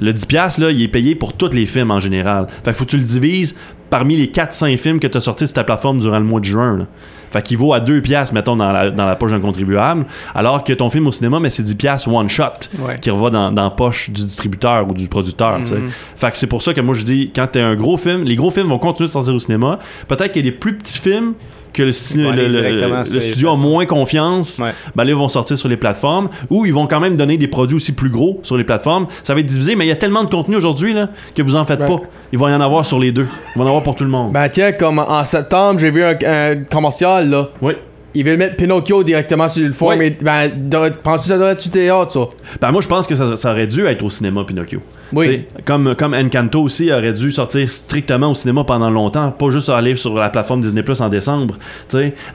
Le 0.00 0.12
10$, 0.12 0.26
piastres, 0.26 0.60
là, 0.60 0.70
il 0.70 0.80
est 0.82 0.86
payé 0.88 1.16
pour 1.16 1.32
tous 1.32 1.50
les 1.50 1.66
films 1.66 1.90
en 1.90 1.98
général. 1.98 2.46
Fait 2.64 2.70
que 2.70 2.76
faut 2.76 2.84
que 2.84 2.90
tu 2.90 2.98
le 2.98 3.02
divises 3.02 3.56
parmi 3.90 4.16
les 4.16 4.26
4-5 4.28 4.76
films 4.76 5.00
que 5.00 5.06
tu 5.08 5.16
as 5.18 5.20
sortis 5.22 5.46
sur 5.48 5.54
ta 5.54 5.64
plateforme 5.64 5.98
durant 5.98 6.18
le 6.20 6.24
mois 6.24 6.38
de 6.40 6.44
juin. 6.44 6.76
là. 6.76 6.84
Fait 7.32 7.42
qu'il 7.42 7.58
vaut 7.58 7.72
à 7.74 7.80
2$, 7.80 8.00
piastres, 8.00 8.32
mettons, 8.32 8.54
dans 8.54 8.70
la, 8.70 8.90
dans 8.90 9.06
la 9.06 9.16
poche 9.16 9.32
d'un 9.32 9.40
contribuable, 9.40 10.06
alors 10.36 10.62
que 10.62 10.72
ton 10.72 10.88
film 10.88 11.06
au 11.08 11.12
cinéma, 11.12 11.40
mais 11.40 11.50
c'est 11.50 11.62
10$ 11.64 11.74
piastres 11.76 12.08
one 12.08 12.28
shot 12.28 12.44
Ouais. 12.78 12.98
qui 13.00 13.10
reva 13.10 13.30
dans, 13.30 13.50
dans 13.50 13.64
la 13.64 13.70
poche 13.70 14.08
du 14.10 14.22
distributeur 14.22 14.88
ou 14.88 14.94
du 14.94 15.08
producteur. 15.08 15.58
Mhm. 15.58 15.90
Fait 16.16 16.30
que 16.30 16.38
c'est 16.38 16.46
pour 16.46 16.62
ça 16.62 16.74
que 16.74 16.80
moi 16.80 16.94
je 16.94 17.02
dis, 17.02 17.32
quand 17.34 17.48
t'as 17.50 17.66
un 17.66 17.74
gros 17.74 17.96
film, 17.96 18.22
les 18.24 18.36
gros 18.36 18.50
films 18.52 18.68
vont 18.68 18.78
continuer 18.78 19.08
de 19.08 19.12
sortir 19.12 19.34
au 19.34 19.38
cinéma. 19.40 19.78
Peut-être 20.06 20.32
qu'il 20.32 20.44
y 20.44 20.48
a 20.48 20.50
des 20.52 20.56
plus 20.56 20.76
petits 20.78 20.98
films 20.98 21.34
que 21.78 21.82
le, 21.84 21.92
studio 21.92 23.50
a 23.50 23.56
moins 23.56 23.86
confiance, 23.86 24.58
Ouais. 24.58 24.72
ben 24.96 25.04
là, 25.04 25.10
ils 25.10 25.16
vont 25.16 25.28
sortir 25.28 25.56
sur 25.56 25.68
les 25.68 25.76
plateformes 25.76 26.28
ou 26.50 26.66
ils 26.66 26.74
vont 26.74 26.86
quand 26.86 27.00
même 27.00 27.16
donner 27.16 27.36
des 27.36 27.48
produits 27.48 27.76
aussi 27.76 27.92
plus 27.92 28.10
gros 28.10 28.40
sur 28.42 28.56
les 28.56 28.64
plateformes. 28.64 29.06
Ça 29.22 29.34
va 29.34 29.40
être 29.40 29.46
divisé, 29.46 29.76
mais 29.76 29.84
il 29.84 29.88
y 29.88 29.92
a 29.92 29.96
tellement 29.96 30.24
de 30.24 30.28
contenu 30.30 30.56
aujourd'hui 30.56 30.92
là, 30.92 31.08
que 31.34 31.42
vous 31.42 31.56
en 31.56 31.64
faites 31.64 31.80
Ouais. 31.80 31.86
pas. 31.88 32.00
Il 32.32 32.38
va 32.38 32.50
y 32.50 32.54
en 32.54 32.60
avoir 32.60 32.84
sur 32.84 32.98
les 32.98 33.12
deux. 33.12 33.26
Il 33.54 33.58
va 33.58 33.60
y 33.60 33.64
en 33.64 33.68
avoir 33.68 33.82
pour 33.82 33.94
tout 33.94 34.04
le 34.04 34.10
monde. 34.10 34.32
Ben 34.32 34.48
tiens, 34.48 34.72
comme 34.72 34.98
en 34.98 35.24
septembre, 35.24 35.78
j'ai 35.78 35.90
vu 35.90 36.02
un, 36.02 36.16
un 36.26 36.56
commercial 36.64 37.30
là. 37.30 37.48
oui. 37.62 37.74
Ils 38.14 38.24
veulent 38.24 38.38
mettre 38.38 38.56
Pinocchio 38.56 39.04
directement 39.04 39.48
sur 39.48 39.62
le 39.66 39.72
Ouais. 39.84 39.96
mais 39.96 40.10
ben, 40.20 40.90
penses-tu 41.02 41.28
que 41.28 41.28
ça 41.28 41.34
devrait 41.34 41.52
être 41.52 41.60
sur 41.60 41.70
théâtre, 41.70 42.10
ça? 42.10 42.20
Ben 42.60 42.72
moi 42.72 42.80
je 42.80 42.88
pense 42.88 43.06
que 43.06 43.14
ça, 43.14 43.36
ça 43.36 43.50
aurait 43.52 43.66
dû 43.66 43.84
être 43.86 44.02
au 44.02 44.10
cinéma 44.10 44.44
Pinocchio. 44.44 44.80
Oui. 45.12 45.44
Comme, 45.64 45.94
comme 45.94 46.14
Encanto 46.14 46.62
aussi 46.62 46.90
aurait 46.92 47.12
dû 47.12 47.30
sortir 47.32 47.70
strictement 47.70 48.30
au 48.30 48.34
cinéma 48.34 48.64
pendant 48.64 48.90
longtemps, 48.90 49.30
pas 49.30 49.50
juste 49.50 49.68
aller 49.68 49.94
sur 49.96 50.14
la 50.14 50.30
plateforme 50.30 50.60
Disney 50.62 50.82
Plus 50.82 51.00
en 51.00 51.08
décembre. 51.08 51.56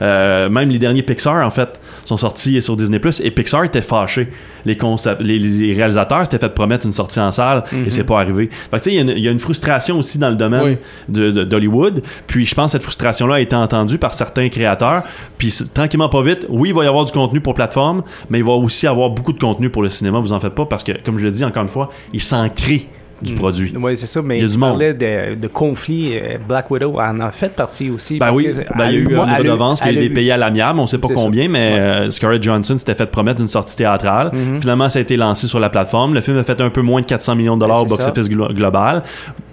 Euh, 0.02 0.48
même 0.48 0.68
les 0.70 0.78
derniers 0.78 1.02
Pixar 1.02 1.44
en 1.46 1.50
fait 1.50 1.80
sont 2.04 2.16
sortis 2.16 2.60
sur 2.62 2.76
Disney 2.76 2.98
Plus 2.98 3.20
et 3.20 3.30
Pixar 3.30 3.64
était 3.64 3.82
fâché. 3.82 4.28
Les, 4.66 4.76
les, 5.20 5.38
les 5.38 5.74
réalisateurs 5.74 6.24
s'étaient 6.24 6.38
fait 6.38 6.54
promettre 6.54 6.86
une 6.86 6.92
sortie 6.92 7.20
en 7.20 7.32
salle 7.32 7.64
et 7.86 7.90
c'est 7.90 8.04
pas 8.04 8.20
arrivé. 8.20 8.48
Fait 8.70 8.78
que 8.78 8.82
tu 8.84 8.90
sais, 8.90 8.92
il 8.92 8.96
y 8.96 8.98
a 8.98 9.02
une- 9.02 9.18
il 9.18 9.24
y, 9.24 9.28
a 9.28 9.30
une 9.30 9.38
frustration 9.38 9.98
aussi 9.98 10.18
dans 10.18 10.30
le 10.30 10.36
domaine 10.36 10.62
Oui. 10.64 10.76
de- 11.08 11.30
de- 11.30 11.44
d'Hollywood. 11.44 12.02
Puis 12.26 12.46
je 12.46 12.54
pense 12.54 12.66
que 12.66 12.72
cette 12.72 12.82
frustration-là 12.82 13.36
a 13.36 13.40
été 13.40 13.54
entendue 13.56 13.98
par 13.98 14.14
certains 14.14 14.48
créateurs. 14.48 15.02
Puis 15.38 15.54
tranquillement 15.72 16.08
pas 16.08 16.22
vite, 16.22 16.46
oui, 16.48 16.70
il 16.70 16.74
va 16.74 16.84
y 16.84 16.86
avoir 16.88 17.04
du 17.04 17.12
contenu 17.12 17.40
pour 17.40 17.54
plateforme, 17.54 18.02
mais 18.30 18.38
il 18.38 18.44
va 18.44 18.52
aussi 18.52 18.86
avoir 18.86 19.10
beaucoup 19.10 19.32
de 19.32 19.40
contenu 19.40 19.70
pour 19.70 19.82
le 19.82 19.88
cinéma. 19.88 20.18
Vous 20.20 20.32
en 20.32 20.40
faites 20.40 20.54
pas 20.54 20.66
parce 20.66 20.84
que, 20.84 20.92
comme 21.04 21.18
je 21.18 21.24
le 21.24 21.30
dis 21.30 21.44
encore 21.44 21.62
une 21.62 21.68
fois, 21.68 21.90
il 22.12 22.20
s'en 22.22 22.48
crée 22.48 22.88
du 23.22 23.32
produit. 23.34 23.72
Oui, 23.80 23.96
c'est 23.96 24.06
ça, 24.06 24.20
mais 24.20 24.38
Il 24.38 24.42
y 24.42 24.44
a 24.44 24.48
tu 24.48 24.52
du 24.54 24.58
monde. 24.58 24.70
parlais 24.70 24.92
de, 24.92 25.34
de 25.36 25.46
conflit. 25.46 26.10
euh, 26.14 26.36
Black 26.46 26.70
Widow 26.70 26.98
en 27.00 27.20
a 27.20 27.30
fait 27.30 27.48
partie 27.54 27.88
aussi. 27.88 28.18
Ben 28.18 28.26
parce 28.26 28.36
oui, 28.36 28.44
que 28.46 28.52
ben, 28.76 28.90
il 28.90 28.94
y 28.94 28.96
a 28.96 29.00
eu 29.00 29.04
une 29.04 29.12
elle 29.12 29.38
redevance 29.38 29.80
qui 29.80 29.88
a 29.88 29.92
été 29.92 30.10
payée 30.10 30.32
à 30.32 30.36
l'amiable, 30.36 30.80
on 30.80 30.86
sait 30.86 30.98
pas 30.98 31.08
combien, 31.14 31.44
ça. 31.44 31.48
mais 31.48 31.72
Ouais. 31.72 31.78
euh, 31.78 32.10
Scarlett 32.10 32.42
Johansson 32.42 32.76
s'était 32.76 32.94
fait 32.94 33.06
promettre 33.06 33.40
une 33.40 33.48
sortie 33.48 33.76
théâtrale. 33.76 34.30
Mhm. 34.34 34.60
Finalement, 34.60 34.88
ça 34.90 34.98
a 34.98 35.02
été 35.02 35.16
lancé 35.16 35.46
sur 35.46 35.60
la 35.60 35.70
plateforme. 35.70 36.12
Le 36.12 36.20
film 36.20 36.36
a 36.36 36.44
fait 36.44 36.60
un 36.60 36.68
peu 36.70 36.82
moins 36.82 37.00
de 37.00 37.06
400 37.06 37.36
millions 37.36 37.54
de 37.54 37.60
dollars 37.60 37.82
au 37.82 37.84
Ben, 37.84 37.90
ça. 37.96 38.08
box-office 38.10 38.28
glo- 38.28 38.52
global. 38.52 39.02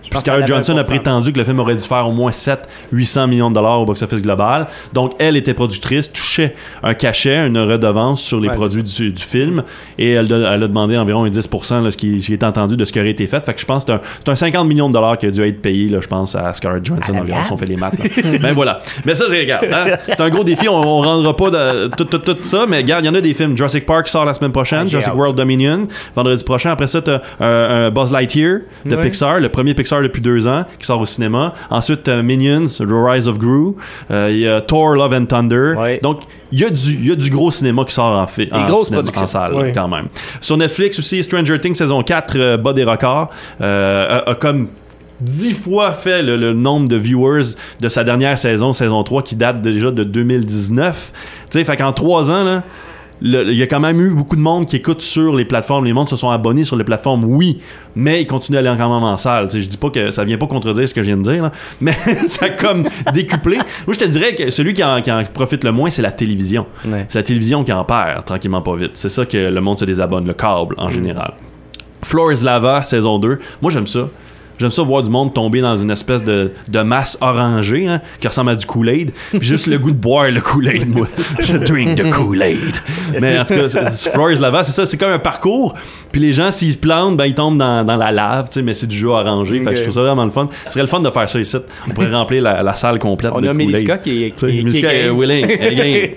Puis 0.09 0.19
Scarlett 0.19 0.47
Johansson 0.47 0.75
a 0.77 0.81
1%. 0.81 0.85
prétendu 0.85 1.31
que 1.31 1.37
le 1.39 1.45
film 1.45 1.59
aurait 1.59 1.75
dû 1.75 1.81
faire 1.85 2.07
au 2.07 2.11
moins 2.11 2.31
700-800 2.31 3.27
millions 3.27 3.49
de 3.49 3.55
dollars 3.55 3.79
au 3.81 3.85
box-office 3.85 4.21
global. 4.21 4.67
Donc, 4.93 5.13
elle 5.19 5.37
était 5.37 5.53
productrice, 5.53 6.11
touchait 6.11 6.55
un 6.83 6.93
cachet, 6.93 7.45
une 7.47 7.57
redevance 7.57 8.21
sur 8.21 8.39
les 8.39 8.49
Ouais. 8.49 8.55
produits 8.55 8.83
du, 8.83 9.11
du 9.11 9.23
film, 9.23 9.63
et 9.97 10.11
elle, 10.11 10.31
a- 10.33 10.55
elle 10.55 10.63
a 10.63 10.67
demandé 10.67 10.97
environ 10.97 11.23
un 11.23 11.29
10%, 11.29 11.81
là, 11.81 11.91
ce, 11.91 11.97
qui, 11.97 12.21
ce 12.21 12.27
qui 12.27 12.33
est 12.33 12.43
entendu 12.43 12.75
de 12.77 12.83
ce 12.85 12.91
qui 12.91 12.99
aurait 12.99 13.11
été 13.11 13.27
fait. 13.27 13.39
Fait 13.45 13.53
que 13.53 13.61
je 13.61 13.65
pense 13.65 13.85
que 13.85 13.91
c'est 14.19 14.29
un, 14.29 14.33
un 14.33 14.35
50 14.35 14.67
millions 14.67 14.87
de 14.89 14.93
dollars 14.93 15.17
qui 15.17 15.27
a 15.27 15.31
dû 15.31 15.41
être 15.47 15.61
payé, 15.61 15.87
là, 15.87 15.99
je 16.01 16.07
pense, 16.07 16.35
à 16.35 16.53
Scarlett 16.53 16.85
Johansson 16.85 17.15
environ, 17.15 17.43
si 17.43 17.51
on 17.53 17.57
fait 17.57 17.65
les 17.65 17.77
maths. 17.77 17.95
ben 18.41 18.53
voilà. 18.53 18.81
Mais 19.05 19.15
ça, 19.15 19.25
c'est, 19.29 19.39
regarde, 19.39 19.65
hein, 19.71 19.85
c'est 20.07 20.19
un 20.19 20.29
gros 20.29 20.43
défi, 20.43 20.67
on, 20.67 20.75
on 20.81 21.01
rendra 21.01 21.35
pas 21.35 21.49
de, 21.51 21.87
tout, 21.95 22.05
tout, 22.05 22.17
tout 22.17 22.37
ça, 22.43 22.65
mais 22.67 22.77
regarde, 22.77 23.03
il 23.05 23.07
y 23.07 23.09
en 23.09 23.15
a 23.15 23.21
des 23.21 23.33
films. 23.33 23.55
Jurassic 23.55 23.85
Park 23.85 24.07
sort 24.07 24.25
la 24.25 24.33
semaine 24.33 24.51
prochaine, 24.51 24.87
Jurassic. 24.87 25.13
World 25.15 25.35
Dominion, 25.37 25.87
vendredi 26.15 26.43
prochain. 26.43 26.71
Après 26.71 26.87
ça, 26.87 27.01
t'as 27.01 27.21
euh, 27.41 27.87
un 27.87 27.91
Buzz 27.91 28.11
Lightyear 28.11 28.59
de 28.85 28.95
Ouais. 28.95 29.03
Pixar, 29.03 29.39
le 29.39 29.49
premier 29.49 29.73
Pixar 29.73 29.90
depuis 30.01 30.21
deux 30.21 30.47
ans, 30.47 30.63
qui 30.79 30.85
sort 30.85 31.01
au 31.01 31.05
cinéma. 31.05 31.53
Ensuite, 31.69 32.03
t'as 32.03 32.21
Minions, 32.21 32.63
The 32.65 32.85
Rise 32.87 33.27
of 33.27 33.37
Gru. 33.37 33.73
Euh, 34.11 34.29
Il 34.31 34.37
y 34.37 34.47
a 34.47 34.61
Thor, 34.61 34.95
Love 34.95 35.13
and 35.13 35.25
Thunder. 35.25 35.73
Ouais. 35.77 35.99
Donc, 36.01 36.21
il 36.53 36.59
y, 36.59 36.63
a 36.65 36.69
du- 36.69 36.93
il 36.93 37.07
y 37.07 37.11
a 37.11 37.15
du 37.15 37.29
gros 37.29 37.51
cinéma 37.51 37.83
qui 37.85 37.93
sort 37.93 38.17
en, 38.17 38.27
fi- 38.27 38.47
en, 38.51 38.65
grosses 38.67 38.87
cinéma- 38.87 39.01
productions. 39.03 39.23
en 39.23 39.27
salle, 39.27 39.53
Ouais. 39.55 39.71
quand 39.73 39.87
même. 39.87 40.07
Sur 40.39 40.55
Netflix 40.57 40.97
aussi, 40.99 41.21
Stranger 41.23 41.59
Things 41.59 41.75
saison 41.75 42.01
4 42.03 42.33
euh, 42.37 42.57
bat 42.57 42.73
des 42.73 42.83
records. 42.85 43.29
Euh, 43.61 44.21
a, 44.25 44.29
a 44.31 44.35
comme 44.35 44.67
dix 45.19 45.53
fois 45.53 45.93
fait 45.93 46.21
le, 46.23 46.35
le 46.35 46.53
nombre 46.53 46.87
de 46.87 46.95
viewers 46.95 47.55
de 47.79 47.89
sa 47.89 48.03
dernière 48.03 48.37
saison, 48.39 48.73
saison 48.73 49.03
3, 49.03 49.21
qui 49.21 49.35
date 49.35 49.61
déjà 49.61 49.91
de 49.91 50.03
2019. 50.03 51.11
Tu 51.51 51.59
sais, 51.59 51.63
fait 51.63 51.77
qu'en 51.77 51.93
trois 51.93 52.31
ans, 52.31 52.43
là, 52.43 52.63
il 53.21 53.53
y 53.53 53.61
a 53.61 53.67
quand 53.67 53.79
même 53.79 54.01
eu 54.01 54.09
beaucoup 54.09 54.35
de 54.35 54.41
monde 54.41 54.65
qui 54.65 54.77
écoute 54.77 55.01
sur 55.01 55.35
les 55.35 55.45
plateformes. 55.45 55.85
Les 55.85 55.93
mondes 55.93 56.09
se 56.09 56.15
sont 56.15 56.29
abonnés 56.31 56.63
sur 56.63 56.75
les 56.75 56.83
plateformes, 56.83 57.23
oui, 57.23 57.59
mais 57.95 58.21
ils 58.21 58.25
continuent 58.27 58.55
d'aller 58.55 58.75
quand 58.77 58.93
même 58.93 59.03
en 59.03 59.17
salle. 59.17 59.45
Tu 59.45 59.51
sais, 59.57 59.61
je 59.61 59.69
dis 59.69 59.77
pas 59.77 59.89
que 59.89 60.11
ça 60.11 60.23
vient 60.23 60.37
pas 60.37 60.47
contredire 60.47 60.87
ce 60.87 60.93
que 60.93 61.03
je 61.03 61.07
viens 61.07 61.17
de 61.17 61.23
dire, 61.23 61.43
là, 61.43 61.51
mais 61.81 61.93
ça 62.27 62.45
a 62.45 62.49
comme 62.49 62.83
décuplé. 63.13 63.57
Moi, 63.85 63.93
je 63.93 63.99
te 63.99 64.05
dirais 64.05 64.33
que 64.35 64.49
celui 64.49 64.73
qui 64.73 64.83
en, 64.83 65.01
qui 65.01 65.11
en 65.11 65.23
profite 65.23 65.63
le 65.63 65.71
moins, 65.71 65.89
c'est 65.89 66.01
la 66.01 66.11
télévision. 66.11 66.65
Ouais. 66.85 67.05
C'est 67.09 67.19
la 67.19 67.23
télévision 67.23 67.63
qui 67.63 67.71
en 67.71 67.83
perd 67.83 68.25
tranquillement 68.25 68.61
pas 68.61 68.75
vite. 68.75 68.91
C'est 68.95 69.09
ça 69.09 69.25
que 69.25 69.37
le 69.37 69.61
monde 69.61 69.79
se 69.79 69.85
désabonne, 69.85 70.25
le 70.25 70.33
câble 70.33 70.75
Mm. 70.77 70.81
en 70.81 70.89
général. 70.91 71.33
Floor 72.03 72.31
is 72.33 72.43
Lava, 72.43 72.83
saison 72.85 73.19
2. 73.19 73.39
Moi, 73.61 73.71
j'aime 73.71 73.87
ça. 73.87 74.07
J'aime 74.61 74.71
ça 74.71 74.83
voir 74.83 75.01
du 75.03 75.09
monde 75.09 75.33
tomber 75.33 75.59
dans 75.61 75.75
une 75.75 75.91
espèce 75.91 76.23
de, 76.23 76.51
de 76.69 76.79
masse 76.81 77.17
orangée 77.19 77.87
hein, 77.87 77.99
qui 78.19 78.27
ressemble 78.27 78.51
à 78.51 78.55
du 78.55 78.65
Kool-Aid. 78.65 79.11
Juste 79.41 79.65
le 79.67 79.77
goût 79.79 79.91
de 79.91 79.95
boire 79.97 80.29
le 80.29 80.39
Kool-Aid, 80.39 80.87
moi. 80.87 81.07
Je 81.39 81.57
drink 81.57 81.95
the 81.97 82.09
Kool-Aid. 82.11 82.75
Mais 83.19 83.39
en 83.39 83.45
tout 83.45 83.55
cas, 83.55 83.67
c'est- 83.69 83.91
c'est 83.95 84.11
Floor 84.11 84.31
is 84.31 84.35
Lava, 84.39 84.63
c'est 84.63 84.71
ça. 84.71 84.85
C'est 84.85 84.97
comme 84.97 85.11
un 85.11 85.19
parcours. 85.19 85.73
Puis 86.11 86.21
les 86.21 86.31
gens, 86.33 86.51
s'ils 86.51 86.73
se 86.73 86.77
plantent, 86.77 87.17
ben, 87.17 87.25
ils 87.25 87.33
tombent 87.33 87.57
dans, 87.57 87.83
dans 87.83 87.97
la 87.97 88.11
lave, 88.11 88.49
tu 88.49 88.55
sais, 88.55 88.61
mais 88.61 88.73
c'est 88.73 88.87
du 88.87 88.95
jeu 88.97 89.07
orangé. 89.07 89.59
Fait 89.61 89.71
que 89.71 89.75
je 89.77 89.81
trouve 89.81 89.93
ça 89.93 90.01
vraiment 90.01 90.25
le 90.25 90.31
fun. 90.31 90.47
Ce 90.65 90.71
serait 90.71 90.81
le 90.81 90.87
fun 90.87 90.99
de 90.99 91.09
faire 91.09 91.29
ça 91.29 91.39
ici. 91.39 91.57
On 91.89 91.93
pourrait 91.93 92.11
remplir 92.13 92.43
la, 92.43 92.61
la 92.63 92.73
salle 92.75 92.99
complète 92.99 93.31
On 93.35 93.39
de 93.39 93.47
a. 93.47 93.53
Mélisca 93.53 93.97
qui 93.97 94.25
est, 94.25 94.31
qui, 94.31 94.45
est- 94.45 94.63
qui 94.65 95.09
willing, 95.09 95.47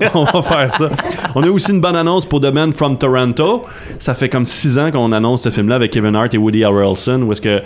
on 0.15 0.25
va 0.25 0.43
faire 0.43 0.75
ça. 0.75 0.91
On 1.35 1.43
a 1.43 1.49
aussi 1.49 1.71
une 1.73 1.81
bonne 1.81 1.97
annonce 1.97 2.25
pour 2.27 2.41
The 2.41 2.53
Man 2.53 2.73
from 2.73 2.99
Toronto. 2.99 3.65
Ça 3.99 4.15
fait 4.15 4.29
comme 4.29 4.45
six 4.45 4.79
ans 4.79 4.91
qu'on 4.91 5.13
annonce 5.13 5.43
ce 5.43 5.51
film-là 5.51 5.77
avec 5.77 5.93
Kevin 5.93 6.15
Hart 6.17 6.35
et 6.35 6.39
Woody 6.39 6.65
Harrelson, 6.65 7.23
où 7.23 7.33
est-ce 7.33 7.41
que 7.41 7.61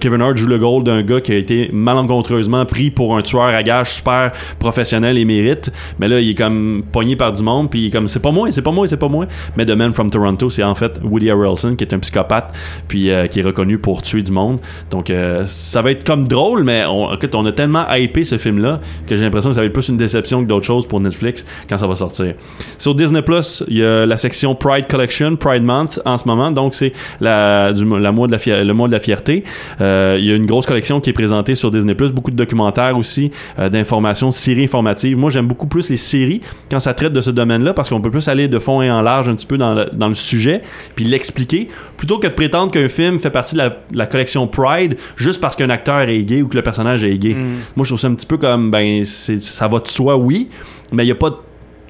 Kevin 0.00 0.22
Hart 0.22 0.36
joue 0.36 0.46
le 0.46 0.56
rôle 0.64 0.84
d'un 0.84 1.02
gars 1.02 1.20
qui 1.20 1.32
a 1.32 1.36
été 1.36 1.70
malencontreusement 1.72 2.64
pris 2.64 2.90
pour 2.90 3.16
un 3.16 3.22
tueur 3.22 3.42
à 3.42 3.62
gages 3.62 3.94
super 3.94 4.32
professionnel 4.58 5.18
et 5.18 5.24
mérite. 5.24 5.72
Mais 5.98 6.08
là, 6.08 6.20
il 6.20 6.30
est 6.30 6.34
comme 6.34 6.82
pogné 6.92 7.16
par 7.16 7.32
du 7.32 7.42
monde, 7.42 7.70
puis 7.70 7.80
il 7.80 7.86
est 7.86 7.90
comme 7.90 8.08
c'est 8.08 8.20
pas 8.20 8.30
moi, 8.30 8.50
c'est 8.50 8.62
pas 8.62 8.70
moi, 8.70 8.86
c'est 8.86 8.96
pas 8.96 9.08
moi. 9.08 9.26
Mais 9.56 9.66
The 9.66 9.70
Man 9.70 9.92
from 9.92 10.10
Toronto, 10.10 10.50
c'est 10.50 10.62
en 10.62 10.74
fait 10.74 11.00
Woody 11.02 11.30
Harrelson 11.30 11.76
qui 11.76 11.84
est 11.84 11.94
un 11.94 11.98
psychopathe, 11.98 12.54
puis 12.88 13.10
euh, 13.10 13.26
qui 13.26 13.40
est 13.40 13.42
reconnu 13.42 13.78
pour 13.78 14.02
tuer 14.02 14.22
du 14.22 14.32
monde. 14.32 14.60
Donc 14.90 15.10
euh, 15.10 15.44
ça 15.46 15.82
va 15.82 15.90
être 15.90 16.04
comme 16.04 16.26
drôle, 16.28 16.64
mais 16.64 16.84
on, 16.86 17.12
écoute, 17.12 17.34
on 17.34 17.44
a 17.46 17.52
tellement 17.52 17.84
hypé 17.92 18.24
ce 18.24 18.38
film-là 18.38 18.80
que 19.06 19.16
j'ai 19.16 19.22
l'impression 19.22 19.50
que 19.50 19.54
ça 19.54 19.60
va 19.60 19.66
être 19.66 19.72
plus 19.72 19.88
une 19.88 19.96
déception 19.96 20.42
que 20.42 20.48
d'autres 20.48 20.66
choses 20.66 20.86
pour 20.86 21.00
Netflix 21.00 21.46
quand 21.68 21.78
ça 21.78 21.86
va 21.86 21.94
sortir. 21.94 22.34
Sur 22.78 22.94
Disney 22.94 23.22
Plus, 23.22 23.64
il 23.68 23.78
y 23.78 23.84
a 23.84 24.06
la 24.06 24.16
section 24.16 24.54
Pride 24.54 24.86
Collection, 24.88 25.36
Pride 25.36 25.62
Month 25.62 26.00
en 26.04 26.18
ce 26.18 26.26
moment, 26.26 26.50
donc 26.50 26.74
c'est 26.74 26.92
la, 27.20 27.72
la 27.72 28.12
la 28.12 28.12
le 28.12 28.72
mois 28.72 28.88
de 28.88 28.92
la 28.92 29.00
fierté. 29.00 29.44
Euh, 29.80 30.16
il 30.18 30.26
y 30.26 30.32
a 30.32 30.34
une 30.34 30.46
grosse 30.46 30.66
collection 30.66 31.00
qui 31.00 31.10
est 31.10 31.14
présentée 31.14 31.54
sur 31.54 31.70
Disney 31.70 31.94
Plus, 31.94 32.12
beaucoup 32.12 32.30
de 32.30 32.36
documentaires 32.36 32.96
aussi, 32.96 33.30
euh, 33.58 33.68
d'informations, 33.68 34.32
séries 34.32 34.64
informatives. 34.64 35.16
Moi, 35.16 35.30
j'aime 35.30 35.46
beaucoup 35.46 35.66
plus 35.66 35.90
les 35.90 35.96
séries 35.96 36.40
quand 36.70 36.80
ça 36.80 36.94
traite 36.94 37.12
de 37.12 37.20
ce 37.20 37.30
domaine-là 37.30 37.74
parce 37.74 37.88
qu'on 37.88 38.00
peut 38.00 38.10
plus 38.10 38.28
aller 38.28 38.48
de 38.48 38.58
fond 38.58 38.82
et 38.82 38.90
en 38.90 39.02
large 39.02 39.28
un 39.28 39.34
petit 39.34 39.46
peu 39.46 39.58
dans 39.58 39.74
le, 39.74 39.88
dans 39.92 40.08
le 40.08 40.14
sujet 40.14 40.62
puis 40.94 41.04
l'expliquer 41.04 41.68
plutôt 41.96 42.18
que 42.18 42.26
de 42.26 42.32
prétendre 42.32 42.70
qu'un 42.70 42.88
film 42.88 43.18
fait 43.18 43.30
partie 43.30 43.54
de 43.54 43.60
la, 43.60 43.76
la 43.92 44.06
collection 44.06 44.46
Pride 44.46 44.96
juste 45.16 45.40
parce 45.40 45.56
qu'un 45.56 45.70
acteur 45.70 46.00
est 46.08 46.22
gay 46.24 46.42
ou 46.42 46.48
que 46.48 46.56
le 46.56 46.62
personnage 46.62 47.04
est 47.04 47.18
gay. 47.18 47.34
Mm. 47.34 47.56
Moi, 47.76 47.84
je 47.84 47.90
trouve 47.90 48.00
ça 48.00 48.08
un 48.08 48.14
petit 48.14 48.26
peu 48.26 48.38
comme, 48.38 48.70
ben, 48.70 49.04
ça 49.04 49.68
va 49.68 49.78
de 49.78 49.88
soi, 49.88 50.16
oui, 50.16 50.48
mais 50.92 51.04
il 51.04 51.06
n'y 51.06 51.12
a 51.12 51.16
pas 51.16 51.40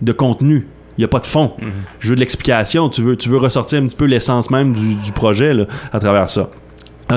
de 0.01 0.13
contenu. 0.13 0.67
Il 0.99 1.01
n'y 1.01 1.05
a 1.05 1.09
pas 1.09 1.21
de 1.21 1.27
fond. 1.27 1.53
Je 2.01 2.11
veux 2.11 2.15
de 2.17 2.21
l'explication. 2.21 2.89
Tu 2.91 3.01
veux, 3.01 3.17
tu 3.17 3.31
veux 3.31 3.39
ressortir 3.39 3.81
un 3.81 3.87
petit 3.87 3.97
peu 3.97 4.05
l'essence 4.05 4.51
même 4.51 4.75
du, 4.75 4.95
du 4.97 5.13
projet 5.13 5.55
là, 5.55 5.65
à 5.93 5.99
travers 5.99 6.29
ça. 6.29 6.51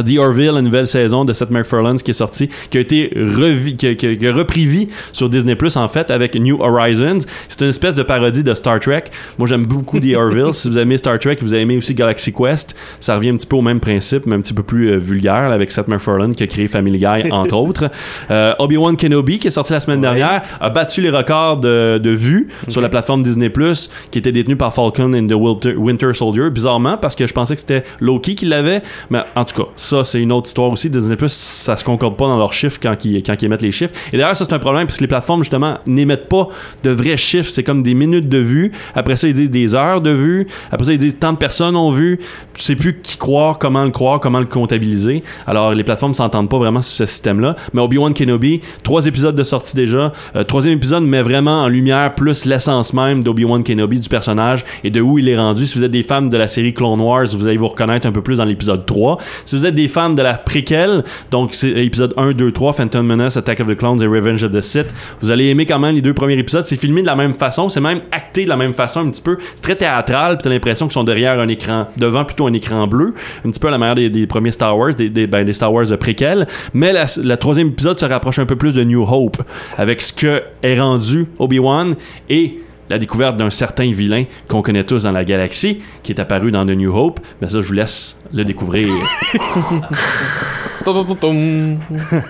The 0.04 0.18
Orville, 0.18 0.52
la 0.54 0.62
nouvelle 0.62 0.88
saison 0.88 1.25
de 1.25 1.34
Seth 1.34 1.50
MacFarlane 1.52 1.98
qui 1.98 2.12
est 2.12 2.16
sortie, 2.16 2.50
qui 2.70 2.78
a 2.78 2.82
été 2.82 3.12
revi, 3.16 3.75
qui, 3.75 3.88
a- 3.88 3.96
qui 3.96 4.08
a- 4.08 4.16
qui 4.16 4.28
a 4.28 4.34
repris 4.34 4.66
vie 4.66 4.88
sur 5.14 5.30
Disney 5.30 5.56
Plus 5.56 5.75
en 5.78 5.88
fait 5.88 6.12
avec 6.12 6.36
New 6.36 6.60
Horizons. 6.62 7.20
C'est 7.48 7.62
une 7.62 7.70
espèce 7.70 7.96
de 7.96 8.04
parodie 8.04 8.44
de 8.44 8.54
Star 8.54 8.80
Trek. 8.80 9.06
Moi 9.38 9.48
j'aime 9.48 9.66
beaucoup 9.66 10.00
The 10.00 10.16
Orville. 10.16 10.50
si 10.54 10.70
vous 10.70 10.78
aimez 10.78 10.98
Star 10.98 11.18
Trek, 11.20 11.38
vous 11.42 11.54
avez 11.54 11.64
aimé 11.64 11.78
aussi 11.78 11.94
Galaxy 11.94 12.34
Quest. 12.34 12.75
Ça 13.00 13.16
revient 13.16 13.30
un 13.30 13.38
petit 13.38 13.48
peu 13.48 13.56
au 13.56 13.62
même 13.62 13.80
principe, 13.80 14.25
mais 14.25 14.36
un 14.36 14.42
petit 14.42 14.54
peu 14.54 14.64
plus 14.64 14.92
euh, 14.92 14.98
vulgaire 14.98 15.50
là, 15.50 15.54
avec 15.56 15.72
Seth 15.72 15.88
MacFarlane 15.88 16.36
qui 16.36 16.44
a 16.44 16.48
créé 16.48 16.68
Family 16.68 16.98
Guy 17.00 17.06
entre 17.32 17.56
autres. 17.56 17.90
Euh, 18.32 18.54
Obi-Wan 18.60 18.98
Kenobi 18.98 19.40
qui 19.40 19.48
est 19.48 19.52
sorti 19.52 19.74
la 19.74 19.80
semaine 19.80 20.00
Ouais. 20.00 20.02
dernière 20.16 20.42
a 20.60 20.70
battu 20.70 21.02
les 21.02 21.10
records 21.10 21.58
de, 21.58 22.00
de 22.04 22.10
vues 22.10 22.48
sur 22.68 22.82
la 22.82 22.90
plateforme 22.90 23.24
Disney 23.24 23.50
Plus 23.50 23.90
qui 24.12 24.20
était 24.20 24.32
détenue 24.32 24.56
par 24.58 24.74
Falcon 24.74 25.14
and 25.14 25.28
the 25.28 25.34
Winter, 25.34 25.75
Winter 25.75 26.14
Soldier. 26.14 26.50
Bizarrement 26.50 26.98
parce 26.98 27.16
que 27.16 27.25
je 27.28 27.34
pensais 27.34 27.56
que 27.56 27.62
c'était 27.62 27.84
Loki 28.00 28.36
qui 28.36 28.46
l'avait, 28.46 28.82
mais 29.10 29.20
en 29.36 29.46
tout 29.46 29.56
cas 29.64 29.70
ça 29.86 30.04
c'est 30.04 30.22
une 30.22 30.32
autre 30.32 30.48
histoire 30.48 30.72
aussi. 30.72 30.89
Disney 30.89 31.15
Plus 31.15 31.32
ça 31.32 31.77
se 31.77 31.84
concorde 31.84 32.18
pas 32.18 32.25
dans 32.25 32.38
leurs 32.38 32.54
chiffres 32.54 32.80
quand 32.82 33.06
ils, 33.06 33.24
quand 33.24 33.36
ils 33.42 33.46
émettent 33.46 33.62
les 33.62 33.72
chiffres. 33.72 33.94
Et 34.12 34.18
d'ailleurs 34.18 34.36
ça 34.36 34.46
c'est 34.46 34.54
un 34.54 34.60
problème 34.60 34.88
parce 34.88 34.98
que 34.98 35.04
les 35.04 35.08
plateformes 35.08 35.44
justement 35.44 35.77
n'émettent 35.86 36.30
pas 36.30 36.50
de 36.84 36.89
vrais 36.89 37.18
chiffres. 37.18 37.50
C'est 37.50 37.63
comme 37.63 37.84
des 37.84 37.94
minutes 37.94 38.30
de 38.30 38.38
vue. 38.38 38.72
Après 38.96 39.15
ça 39.15 39.27
ils 39.27 39.34
disent 39.34 39.51
des 39.51 39.75
heures 39.75 40.01
de 40.01 40.12
vue. 40.12 40.48
Après 40.72 40.86
ça 40.86 40.94
ils 40.94 40.98
disent 40.98 41.20
tant 41.20 41.34
de 41.34 41.38
personnes 41.38 41.75
ont 41.75 41.92
vu. 41.92 42.20
Tu 42.54 42.63
sais 42.63 42.75
plus 42.75 43.00
qui 43.01 43.18
croire, 43.18 43.60
comment 43.60 43.84
le 43.84 43.92
croire, 43.92 44.20
comment 44.20 44.39
le 44.39 44.46
comptabiliser. 44.46 45.24
Alors 45.48 45.74
les 45.74 45.84
plateformes 45.84 46.13
s'entendent 46.13 46.50
pas 46.50 46.58
vraiment 46.58 46.82
sur 46.82 46.94
ce 46.94 47.06
système-là. 47.06 47.56
Mais 47.74 47.82
Obi-Wan 47.82 48.13
Kenobi, 48.13 48.62
trois 48.84 49.06
épisodes 49.06 49.36
de 49.36 49.44
sortie 49.44 49.75
déjà. 49.75 50.13
Euh, 50.36 50.44
troisième 50.44 50.75
épisode 50.75 51.04
met 51.04 51.22
vraiment 51.22 51.63
en 51.63 51.68
lumière 51.68 52.15
plus 52.15 52.46
l'essence 52.46 52.94
même 52.94 53.24
d'Obi-Wan 53.24 53.63
Kenobi, 53.63 54.00
du 54.00 54.10
personnage 54.10 54.65
et 54.84 54.89
de 54.89 55.01
où 55.01 55.20
il 55.20 55.30
est 55.30 55.38
rendu. 55.38 55.65
Si 55.68 55.77
vous 55.77 55.84
êtes 55.84 55.92
des 55.92 56.04
fans 56.04 56.22
de 56.22 56.38
la 56.38 56.48
série 56.48 56.74
Clone 56.74 57.01
Wars, 57.01 57.25
vous 57.36 57.48
allez 57.48 57.58
vous 57.58 57.68
reconnaître 57.68 58.08
un 58.08 58.12
peu 58.12 58.22
plus 58.22 58.38
dans 58.38 58.46
l'épisode 58.46 58.86
3. 58.86 59.18
Si 59.46 59.56
vous 59.56 59.64
êtes 59.65 59.75
des 59.75 59.88
fans 59.88 60.10
de 60.10 60.22
la 60.22 60.36
préquelle, 60.36 61.03
donc 61.31 61.53
c'est 61.53 61.69
épisode 61.69 62.13
1, 62.17 62.34
2, 62.34 62.51
3, 62.51 62.74
Phantom 62.74 63.05
Menace, 63.05 63.38
Attack 63.38 63.60
of 63.60 63.67
the 63.67 63.75
Clones 63.75 64.01
et 64.01 64.07
Revenge 64.07 64.43
of 64.43 64.51
the 64.51 64.62
Sith, 64.62 64.93
vous 65.22 65.31
allez 65.31 65.48
aimer 65.48 65.65
quand 65.65 65.79
même 65.79 65.95
les 65.95 66.01
deux 66.01 66.13
premiers 66.13 66.38
épisodes. 66.38 66.65
C'est 66.65 66.77
filmé 66.77 67.01
de 67.01 67.07
la 67.07 67.15
même 67.15 67.34
façon, 67.34 67.69
c'est 67.69 67.81
même 67.81 68.01
acté 68.12 68.43
de 68.43 68.50
la 68.50 68.57
même 68.57 68.74
façon 68.74 69.01
un 69.01 69.10
petit 69.10 69.22
peu. 69.22 69.38
C'est 69.55 69.62
très 69.62 69.75
théâtral, 69.75 70.38
puis 70.38 70.43
t'as 70.43 70.50
l'impression 70.50 70.88
qu'ils 70.88 70.93
sont 70.93 71.03
derrière 71.03 71.39
un 71.39 71.48
écran, 71.48 71.88
devant 71.98 72.25
plutôt 72.25 72.48
un 72.48 72.53
écran 72.53 72.88
bleu, 72.88 73.13
un 73.45 73.50
petit 73.50 73.60
peu 73.60 73.67
à 73.67 73.72
la 73.72 73.77
manière 73.77 73.95
des, 73.95 74.27
premiers 74.27 74.51
Star 74.51 74.77
Wars, 74.77 74.93
ben, 74.98 75.45
des 75.45 75.53
Star 75.53 75.74
Wars 75.74 75.88
de 75.88 75.95
préquel. 75.95 76.48
Mais 76.74 76.93
la, 76.93 77.05
le 77.24 77.36
troisième 77.36 77.69
épisode 77.69 78.00
se 78.00 78.05
rapproche 78.05 78.39
un 78.39 78.45
peu 78.45 78.55
plus 78.55 78.74
de 78.74 78.84
New 78.84 79.03
Hope, 79.03 79.41
avec 79.77 80.01
ce 80.01 80.13
que 80.13 80.43
est 80.62 80.79
rendu 80.79 81.27
Obi-Wan 81.39 81.95
et 82.29 82.60
la 82.89 82.98
découverte 82.98 83.38
d'un 83.38 83.50
certain 83.50 83.92
vilain 83.92 84.25
qu'on 84.50 84.62
connaît 84.62 84.84
tous 84.84 85.04
dans 85.04 85.12
la 85.12 85.24
galaxie, 85.25 85.82
qui 86.04 86.12
est 86.12 86.20
apparu 86.20 86.51
dans 86.51 86.65
The 86.65 86.72
New 86.72 86.96
Hope. 86.96 87.20
Mais 87.42 87.48
ça, 87.48 87.62
je 87.62 87.68
vous 87.68 87.74
laisse 87.74 88.20
le 88.34 88.46
découvrir 88.46 88.89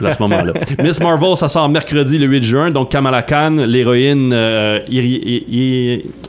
à 0.04 0.14
ce 0.14 0.22
moment-là. 0.24 0.54
Miss 0.82 1.00
Marvel, 1.02 1.36
ça 1.36 1.48
sort 1.50 1.68
mercredi 1.68 2.18
le 2.18 2.26
8 2.26 2.44
juin. 2.44 2.72
Donc 2.72 2.90
Kamala 2.90 3.22
Khan, 3.22 3.56
l'héroïne 3.68 4.32
euh, 4.34 4.80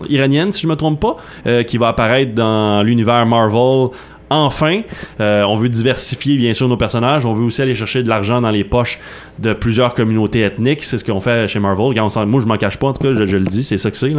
iranienne, 0.09 0.53
si 0.53 0.63
je 0.63 0.67
me 0.67 0.75
trompe 0.75 1.01
pas, 1.01 1.17
euh, 1.47 1.63
qui 1.63 1.79
va 1.79 1.89
apparaître 1.89 2.35
dans 2.35 2.83
l'univers 2.83 3.25
Marvel. 3.27 3.91
Enfin, 4.29 4.83
Euh, 5.21 5.45
on 5.45 5.55
veut 5.57 5.69
diversifier 5.69 6.37
bien 6.37 6.53
sûr 6.53 6.69
nos 6.69 6.77
personnages. 6.77 7.25
On 7.27 7.33
veut 7.33 7.45
aussi 7.45 7.63
aller 7.63 7.75
chercher 7.75 8.03
de 8.03 8.09
l'argent 8.09 8.41
dans 8.41 8.51
les 8.51 8.65
poches 8.65 8.99
de 9.39 9.53
plusieurs 9.53 9.95
communautés 9.95 10.41
ethniques. 10.43 10.83
C'est 10.83 10.99
ce 10.99 11.05
qu'on 11.05 11.21
fait 11.21 11.47
chez 11.49 11.59
Marvel. 11.61 11.95
Moi, 12.27 12.41
je 12.41 12.47
m'en 12.47 12.57
cache 12.57 12.77
pas. 12.77 12.89
En 12.89 12.93
tout 12.93 13.03
cas, 13.03 13.13
je, 13.15 13.37
le 13.37 13.45
dis, 13.45 13.63
c'est 13.63 13.79
ça 13.79 13.91
que 13.91 13.97
c'est. 13.97 14.13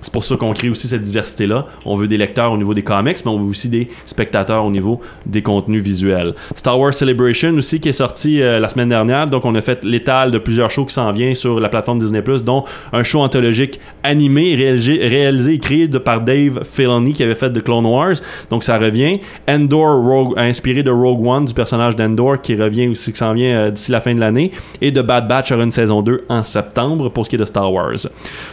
C'est 0.00 0.12
pour 0.12 0.24
ça 0.24 0.36
qu'on 0.36 0.52
crée 0.54 0.70
aussi 0.70 0.88
cette 0.88 1.02
diversité-là. 1.02 1.66
On 1.84 1.94
veut 1.96 2.08
des 2.08 2.16
lecteurs 2.16 2.52
au 2.52 2.56
niveau 2.56 2.72
des 2.74 2.82
comics, 2.82 3.18
mais 3.24 3.30
on 3.30 3.38
veut 3.38 3.50
aussi 3.50 3.68
des 3.68 3.88
spectateurs 4.06 4.64
au 4.64 4.70
niveau 4.70 5.00
des 5.26 5.42
contenus 5.42 5.82
visuels. 5.82 6.34
Star 6.56 6.78
Wars 6.80 6.94
Celebration 6.94 7.52
aussi 7.54 7.80
qui 7.80 7.90
est 7.90 7.92
sorti 7.92 8.40
euh, 8.42 8.58
la 8.60 8.68
semaine 8.68 8.88
dernière. 8.88 9.26
Donc, 9.26 9.44
on 9.44 9.54
a 9.54 9.60
fait 9.60 9.84
l'étal 9.84 10.30
de 10.30 10.38
plusieurs 10.38 10.70
shows 10.70 10.86
qui 10.86 10.94
s'en 10.94 11.10
viennent 11.12 11.34
sur 11.34 11.60
la 11.60 11.68
plateforme 11.68 11.98
Disney+, 11.98 12.22
dont 12.44 12.64
un 12.92 13.02
show 13.02 13.20
anthologique 13.20 13.78
animé, 14.02 14.54
réalisé, 14.54 14.98
réalisé 15.06 15.54
et 15.54 15.58
créé 15.58 15.86
de- 15.86 15.98
par 15.98 16.22
Dave 16.22 16.62
Filoni 16.64 17.12
qui 17.12 17.22
avait 17.22 17.34
fait 17.34 17.50
de 17.50 17.60
Clone 17.60 17.86
Wars. 17.86 18.14
Donc, 18.50 18.64
ça 18.64 18.78
revient. 18.78 19.20
Endor, 19.54 20.02
Rogue- 20.04 20.34
inspiré 20.38 20.82
de 20.82 20.90
Rogue 20.90 21.26
One, 21.26 21.44
du 21.44 21.54
personnage 21.54 21.96
d'Endor, 21.96 22.40
qui 22.40 22.54
revient 22.54 22.88
aussi, 22.88 23.12
s'en 23.14 23.32
vient 23.34 23.54
euh, 23.56 23.70
d'ici 23.70 23.90
la 23.92 24.00
fin 24.00 24.14
de 24.14 24.20
l'année. 24.20 24.50
Et 24.80 24.90
de 24.90 25.02
Bad 25.02 25.26
Batch 25.28 25.52
aura 25.52 25.62
une 25.64 25.72
saison 25.72 26.02
2 26.02 26.24
en 26.28 26.42
septembre 26.42 27.08
pour 27.10 27.24
ce 27.24 27.30
qui 27.30 27.36
est 27.36 27.38
de 27.38 27.44
Star 27.44 27.72
Wars. 27.72 27.96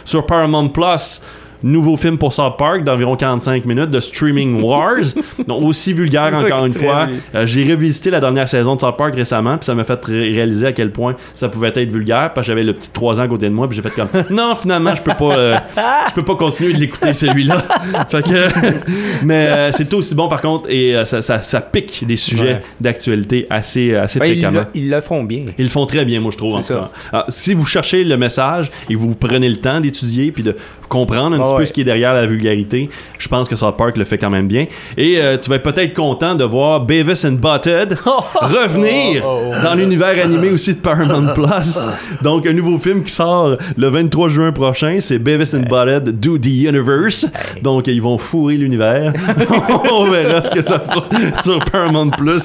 Sur 0.04 0.26
Paramount 0.26 0.68
Plus, 0.68 1.20
nouveau 1.62 1.96
film 1.96 2.18
pour 2.18 2.32
South 2.32 2.56
Park 2.58 2.84
d'environ 2.84 3.16
45 3.16 3.64
minutes 3.64 3.90
de 3.90 4.00
Streaming 4.00 4.62
Wars. 4.62 4.98
Donc 5.46 5.62
aussi 5.62 5.92
vulgaire 5.92 6.32
encore 6.34 6.66
une 6.66 6.72
fois. 6.72 7.08
Euh, 7.34 7.46
J'ai 7.46 7.64
revisité 7.70 8.10
la 8.10 8.20
dernière 8.20 8.48
saison 8.48 8.76
de 8.76 8.80
South 8.80 8.96
Park 8.96 9.14
récemment, 9.14 9.56
puis 9.58 9.66
ça 9.66 9.74
m'a 9.74 9.84
fait 9.84 10.04
ré- 10.04 10.30
réaliser 10.32 10.66
à 10.68 10.72
quel 10.72 10.90
point 10.92 11.14
ça 11.34 11.48
pouvait 11.48 11.72
être 11.74 11.90
vulgaire, 11.92 12.32
parce 12.34 12.46
que 12.46 12.52
j'avais 12.52 12.62
le 12.62 12.72
petit 12.74 12.90
3 12.92 13.20
ans 13.20 13.24
à 13.24 13.28
côté 13.28 13.46
de 13.48 13.54
moi, 13.54 13.68
puis 13.68 13.76
j'ai 13.76 13.82
fait 13.82 13.94
comme 13.94 14.08
non, 14.30 14.54
finalement, 14.54 14.94
je 14.94 15.02
peux 15.02 15.14
pas 15.14 15.36
euh, 15.38 15.56
je 16.10 16.14
peux 16.14 16.24
pas 16.24 16.34
continuer 16.36 16.72
de 16.74 16.78
l'écouter 16.78 17.12
celui-là. 17.12 17.64
fait 18.10 18.22
que 18.22 19.24
mais 19.24 19.46
euh, 19.48 19.72
c'est 19.72 19.92
aussi 19.94 20.14
bon 20.14 20.28
par 20.28 20.40
contre 20.40 20.68
et 20.70 20.96
euh, 20.96 21.04
ça, 21.04 21.22
ça, 21.22 21.40
ça 21.42 21.60
pique 21.60 22.04
des 22.06 22.16
sujets 22.16 22.38
Ouais. 22.48 22.62
d'actualité 22.80 23.46
assez 23.50 23.94
assez 23.94 24.18
Ouais, 24.20 24.30
ils, 24.30 24.40
fréquemment. 24.40 24.60
le, 24.60 24.66
ils 24.80 24.88
le 24.90 25.00
font 25.00 25.24
bien. 25.24 25.46
Ils 25.58 25.64
le 25.64 25.70
font 25.70 25.84
très 25.86 26.04
bien, 26.04 26.20
moi, 26.20 26.30
je 26.32 26.38
trouve. 26.38 26.54
En 26.54 26.60
tout 26.60 26.68
cas. 26.72 26.90
Alors, 27.12 27.24
si 27.28 27.52
vous 27.52 27.66
cherchez 27.66 28.04
le 28.04 28.16
message 28.16 28.70
et 28.88 28.94
que 28.94 28.98
vous 28.98 29.14
prenez 29.14 29.48
le 29.48 29.56
temps 29.56 29.80
d'étudier 29.80 30.30
puis 30.32 30.42
de 30.42 30.56
comprendre 30.88 31.36
un 31.36 31.40
Ah 31.40 31.44
petit 31.44 31.54
peu 31.56 31.66
ce 31.66 31.72
qui 31.72 31.80
est 31.82 31.84
derrière 31.84 32.14
la 32.14 32.26
vulgarité, 32.26 32.88
je 33.18 33.28
pense 33.28 33.48
que 33.48 33.56
South 33.56 33.76
Park 33.76 33.96
le 33.96 34.04
fait 34.04 34.18
quand 34.18 34.30
même 34.30 34.48
bien. 34.48 34.66
Et 34.96 35.16
euh, 35.18 35.36
tu 35.36 35.48
vas 35.50 35.56
être 35.56 35.62
peut-être 35.62 35.94
content 35.94 36.34
de 36.34 36.44
voir 36.44 36.80
Beavis 36.80 37.24
and 37.26 37.32
Butthead 37.32 37.96
revenir 38.40 39.22
Oh, 39.26 39.50
dans 39.62 39.74
l'univers 39.74 40.24
animé 40.24 40.50
aussi 40.50 40.74
de 40.74 40.78
Paramount 40.80 41.32
Plus. 41.34 41.78
Donc, 42.22 42.46
un 42.46 42.52
nouveau 42.52 42.78
film 42.78 43.02
qui 43.04 43.12
sort 43.12 43.56
le 43.76 43.88
23 43.88 44.28
juin 44.28 44.52
prochain, 44.52 44.98
c'est 45.00 45.18
Beavis 45.18 45.54
and 45.54 45.68
Butthead 45.68 46.20
Do 46.20 46.38
the 46.38 46.46
Universe. 46.46 47.26
Donc, 47.62 47.86
ils 47.86 48.02
vont 48.02 48.18
fourrer 48.18 48.56
l'univers. 48.56 49.12
On 49.92 50.04
verra 50.04 50.42
ce 50.42 50.50
que 50.50 50.60
ça 50.60 50.78
fera 50.78 51.04
sur 51.44 51.58
Paramount 51.70 52.10
Plus. 52.10 52.44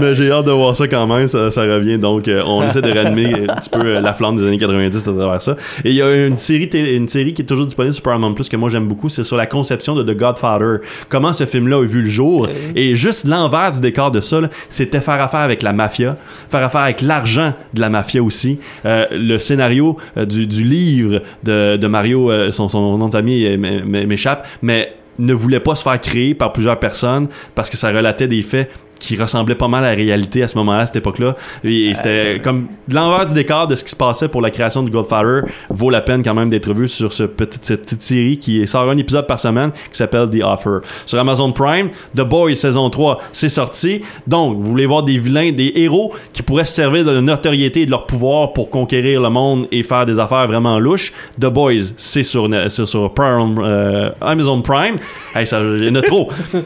Mais 0.00 0.14
j'ai 0.14 0.30
hâte 0.30 0.46
de 0.46 0.52
voir 0.52 0.76
ça 0.76 0.88
quand 0.88 1.06
même. 1.06 1.28
Ça, 1.28 1.50
ça 1.50 1.62
revient. 1.62 1.98
Donc, 1.98 2.28
euh, 2.28 2.42
on 2.44 2.66
essaie 2.66 2.82
de 2.82 2.90
ranimer 2.90 3.46
un 3.48 3.54
petit 3.56 3.70
peu 3.70 3.84
euh, 3.84 4.00
la 4.00 4.14
flamme 4.14 4.36
des 4.36 4.46
années 4.46 4.58
90 4.58 4.96
à 4.96 5.00
travers 5.12 5.42
ça. 5.42 5.56
Et 5.84 5.90
il 5.90 5.96
y 5.96 6.02
a 6.02 6.26
une 6.26 6.36
série, 6.36 6.70
une 6.72 7.08
série 7.08 7.34
qui 7.34 7.42
est 7.42 7.46
toujours 7.46 7.66
disponible 7.66 7.81
sur 7.90 8.02
Paramount 8.02 8.34
Plus 8.34 8.48
que 8.48 8.56
moi 8.56 8.68
j'aime 8.68 8.86
beaucoup. 8.86 9.08
C'est 9.08 9.24
sur 9.24 9.36
la 9.36 9.46
conception 9.46 9.94
de 9.94 10.02
The 10.02 10.16
Godfather. 10.16 10.78
Comment 11.08 11.32
ce 11.32 11.46
film-là 11.46 11.78
a 11.78 11.82
vu 11.82 12.02
le 12.02 12.08
jour. 12.08 12.48
Et 12.76 12.94
juste 12.94 13.24
l'envers 13.24 13.72
du 13.72 13.80
décor 13.80 14.10
de 14.10 14.20
ça, 14.20 14.40
c'était 14.68 15.00
faire 15.00 15.20
affaire 15.20 15.40
avec 15.40 15.62
la 15.62 15.72
mafia, 15.72 16.16
faire 16.50 16.62
affaire 16.62 16.82
avec 16.82 17.00
l'argent 17.00 17.54
de 17.74 17.80
la 17.80 17.88
mafia 17.88 18.22
aussi. 18.22 18.58
Euh, 18.84 19.06
le 19.10 19.38
scénario 19.38 19.96
euh, 20.16 20.24
du, 20.24 20.46
du 20.46 20.64
livre 20.64 21.22
de, 21.44 21.76
de 21.76 21.86
Mario, 21.86 22.30
euh, 22.30 22.50
son, 22.50 22.68
son 22.68 22.98
nom 22.98 23.08
de 23.08 23.12
famille 23.12 23.56
m'échappe, 23.56 24.46
mais 24.62 24.94
ne 25.18 25.34
voulait 25.34 25.60
pas 25.60 25.74
se 25.74 25.82
faire 25.82 26.00
créer 26.00 26.34
par 26.34 26.52
plusieurs 26.52 26.78
personnes 26.78 27.28
parce 27.54 27.70
que 27.70 27.76
ça 27.76 27.90
relatait 27.90 28.28
des 28.28 28.42
faits 28.42 28.70
qui 29.02 29.16
ressemblaient 29.16 29.56
pas 29.56 29.68
mal 29.68 29.84
à 29.84 29.90
la 29.90 29.96
réalité 29.96 30.42
à 30.42 30.48
ce 30.48 30.56
moment-là, 30.58 30.82
à 30.82 30.86
cette 30.86 30.96
époque-là. 30.96 31.34
Et, 31.64 31.86
et 31.90 31.94
c'était 31.94 32.40
comme 32.42 32.68
l'envers 32.88 33.26
du 33.26 33.34
décor 33.34 33.66
de 33.66 33.74
ce 33.74 33.82
qui 33.84 33.90
se 33.90 33.96
passait 33.96 34.28
pour 34.28 34.40
la 34.40 34.50
création 34.50 34.82
du 34.82 34.90
Godfather. 34.90 35.42
Vaut 35.70 35.90
la 35.90 36.00
peine 36.00 36.22
quand 36.22 36.34
même 36.34 36.48
d'être 36.48 36.72
vu 36.72 36.88
sur 36.88 37.12
ce 37.12 37.24
petit, 37.24 37.58
cette 37.62 37.82
petite 37.82 38.02
série 38.02 38.38
qui 38.38 38.66
sort 38.66 38.88
un 38.88 38.96
épisode 38.96 39.26
par 39.26 39.40
semaine 39.40 39.72
qui 39.90 39.96
s'appelle 39.98 40.30
The 40.30 40.42
Offer. 40.44 40.78
Sur 41.04 41.18
Amazon 41.18 41.50
Prime, 41.52 41.90
The 42.16 42.20
Boys 42.22 42.54
saison 42.54 42.88
3, 42.90 43.18
c'est 43.32 43.48
sorti. 43.48 44.02
Donc, 44.26 44.56
vous 44.56 44.70
voulez 44.70 44.86
voir 44.86 45.02
des 45.02 45.18
vilains, 45.18 45.50
des 45.52 45.72
héros 45.74 46.12
qui 46.32 46.42
pourraient 46.42 46.64
se 46.64 46.74
servir 46.74 47.04
de 47.04 47.10
leur 47.10 47.22
notoriété 47.22 47.82
et 47.82 47.86
de 47.86 47.90
leur 47.90 48.06
pouvoir 48.06 48.52
pour 48.52 48.70
conquérir 48.70 49.20
le 49.20 49.30
monde 49.30 49.66
et 49.72 49.82
faire 49.82 50.06
des 50.06 50.18
affaires 50.18 50.46
vraiment 50.46 50.78
louches. 50.78 51.12
The 51.40 51.46
Boys, 51.46 51.92
c'est 51.96 52.22
sur, 52.22 52.48
sur, 52.68 52.88
sur 52.88 53.12
Prime, 53.12 53.56
euh, 53.62 54.10
Amazon 54.20 54.62
Prime. 54.62 54.94
Hey, 55.34 55.46
ça, 55.46 55.60
il 55.60 55.84
y 55.84 55.90
en 55.90 55.94
a 55.96 56.02
trop. 56.02 56.30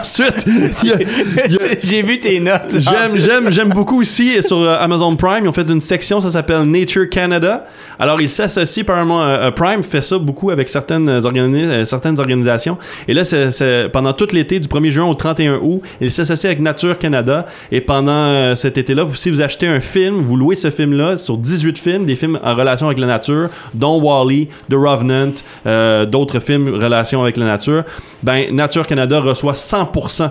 Ensuite, 0.00 0.44
il 0.82 0.88
y 0.88 0.88
y 0.88 1.56
a- 1.56 1.59
J'ai 1.82 2.02
vu 2.02 2.18
tes 2.18 2.40
notes. 2.40 2.78
J'aime, 2.78 3.12
j'aime, 3.18 3.50
j'aime 3.50 3.68
beaucoup 3.70 4.00
aussi 4.00 4.42
sur 4.42 4.58
euh, 4.60 4.76
Amazon 4.78 5.14
Prime. 5.16 5.44
Ils 5.44 5.48
ont 5.48 5.52
fait 5.52 5.68
une 5.68 5.80
section, 5.80 6.20
ça 6.20 6.30
s'appelle 6.30 6.62
Nature 6.62 7.08
Canada. 7.08 7.66
Alors, 7.98 8.20
ils 8.20 8.30
s'associent 8.30 8.82
apparemment. 8.82 9.22
euh, 9.22 9.48
euh, 9.48 9.50
Prime 9.50 9.82
fait 9.82 10.02
ça 10.02 10.18
beaucoup 10.18 10.50
avec 10.50 10.68
certaines, 10.68 11.08
organi- 11.20 11.64
euh, 11.64 11.84
certaines 11.84 12.18
organisations. 12.18 12.78
Et 13.08 13.14
là, 13.14 13.24
c'est, 13.24 13.88
pendant 13.92 14.12
tout 14.12 14.28
l'été, 14.32 14.58
du 14.60 14.68
1er 14.68 14.90
juin 14.90 15.04
au 15.06 15.14
31 15.14 15.54
août, 15.62 15.82
ils 16.00 16.10
s'associent 16.10 16.48
avec 16.50 16.60
Nature 16.60 16.98
Canada. 16.98 17.46
Et 17.70 17.80
pendant 17.80 18.12
euh, 18.12 18.54
cet 18.56 18.78
été-là, 18.78 19.04
si 19.14 19.30
vous 19.30 19.40
achetez 19.42 19.66
un 19.66 19.80
film, 19.80 20.16
vous 20.18 20.36
louez 20.36 20.56
ce 20.56 20.70
film-là 20.70 21.18
sur 21.18 21.36
18 21.36 21.78
films, 21.78 22.04
des 22.04 22.16
films 22.16 22.38
en 22.42 22.54
relation 22.54 22.86
avec 22.86 22.98
la 22.98 23.06
nature, 23.06 23.48
dont 23.74 24.00
Wall-E, 24.00 24.46
The 24.70 24.74
Revenant, 24.74 25.32
euh, 25.66 26.06
d'autres 26.06 26.38
films 26.40 26.68
en 26.74 26.78
relation 26.78 27.22
avec 27.22 27.36
la 27.36 27.44
nature, 27.44 27.84
ben, 28.22 28.54
Nature 28.54 28.86
Canada 28.86 29.20
reçoit 29.20 29.52
100% 29.54 30.30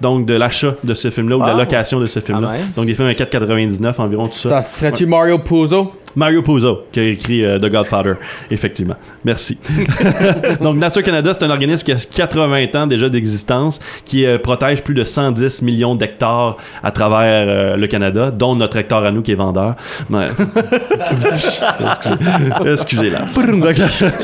donc 0.00 0.26
de 0.26 0.34
l'achat 0.34 0.74
de 0.82 0.94
ce 0.94 1.10
film-là 1.10 1.36
ou 1.36 1.40
de 1.42 1.46
la 1.46 1.52
Wow. 1.54 1.60
location 1.60 2.00
de 2.00 2.06
ce 2.06 2.20
film-là. 2.20 2.48
Ah. 2.52 2.56
Donc 2.76 2.86
des 2.86 2.94
films 2.94 3.08
à 3.08 3.12
4,99 3.14 4.00
environ, 4.00 4.26
tout 4.26 4.34
ça. 4.34 4.62
Ça 4.62 4.62
serait-tu 4.62 5.06
Mario 5.06 5.38
Puzo? 5.38 5.92
Mario 6.16 6.42
Puzo, 6.42 6.82
qui 6.92 7.00
a 7.00 7.04
écrit 7.04 7.44
euh, 7.44 7.58
The 7.58 7.70
Godfather, 7.70 8.14
effectivement. 8.50 8.96
Merci. 9.24 9.58
Donc, 10.60 10.76
Nature 10.76 11.02
Canada, 11.02 11.32
c'est 11.34 11.44
un 11.44 11.50
organisme 11.50 11.84
qui 11.84 11.92
a 11.92 11.96
80 11.96 12.66
ans 12.74 12.86
déjà 12.86 13.08
d'existence, 13.08 13.80
qui 14.04 14.26
euh, 14.26 14.38
protège 14.38 14.82
plus 14.82 14.94
de 14.94 15.04
110 15.04 15.62
millions 15.62 15.94
d'hectares 15.94 16.56
à 16.82 16.90
travers 16.90 17.46
euh, 17.48 17.76
le 17.76 17.86
Canada, 17.86 18.30
dont 18.30 18.56
notre 18.56 18.76
hectare 18.76 19.04
à 19.04 19.12
nous 19.12 19.22
qui 19.22 19.32
est 19.32 19.36
vendeur. 19.36 19.76
Excusez-la. 22.66 23.26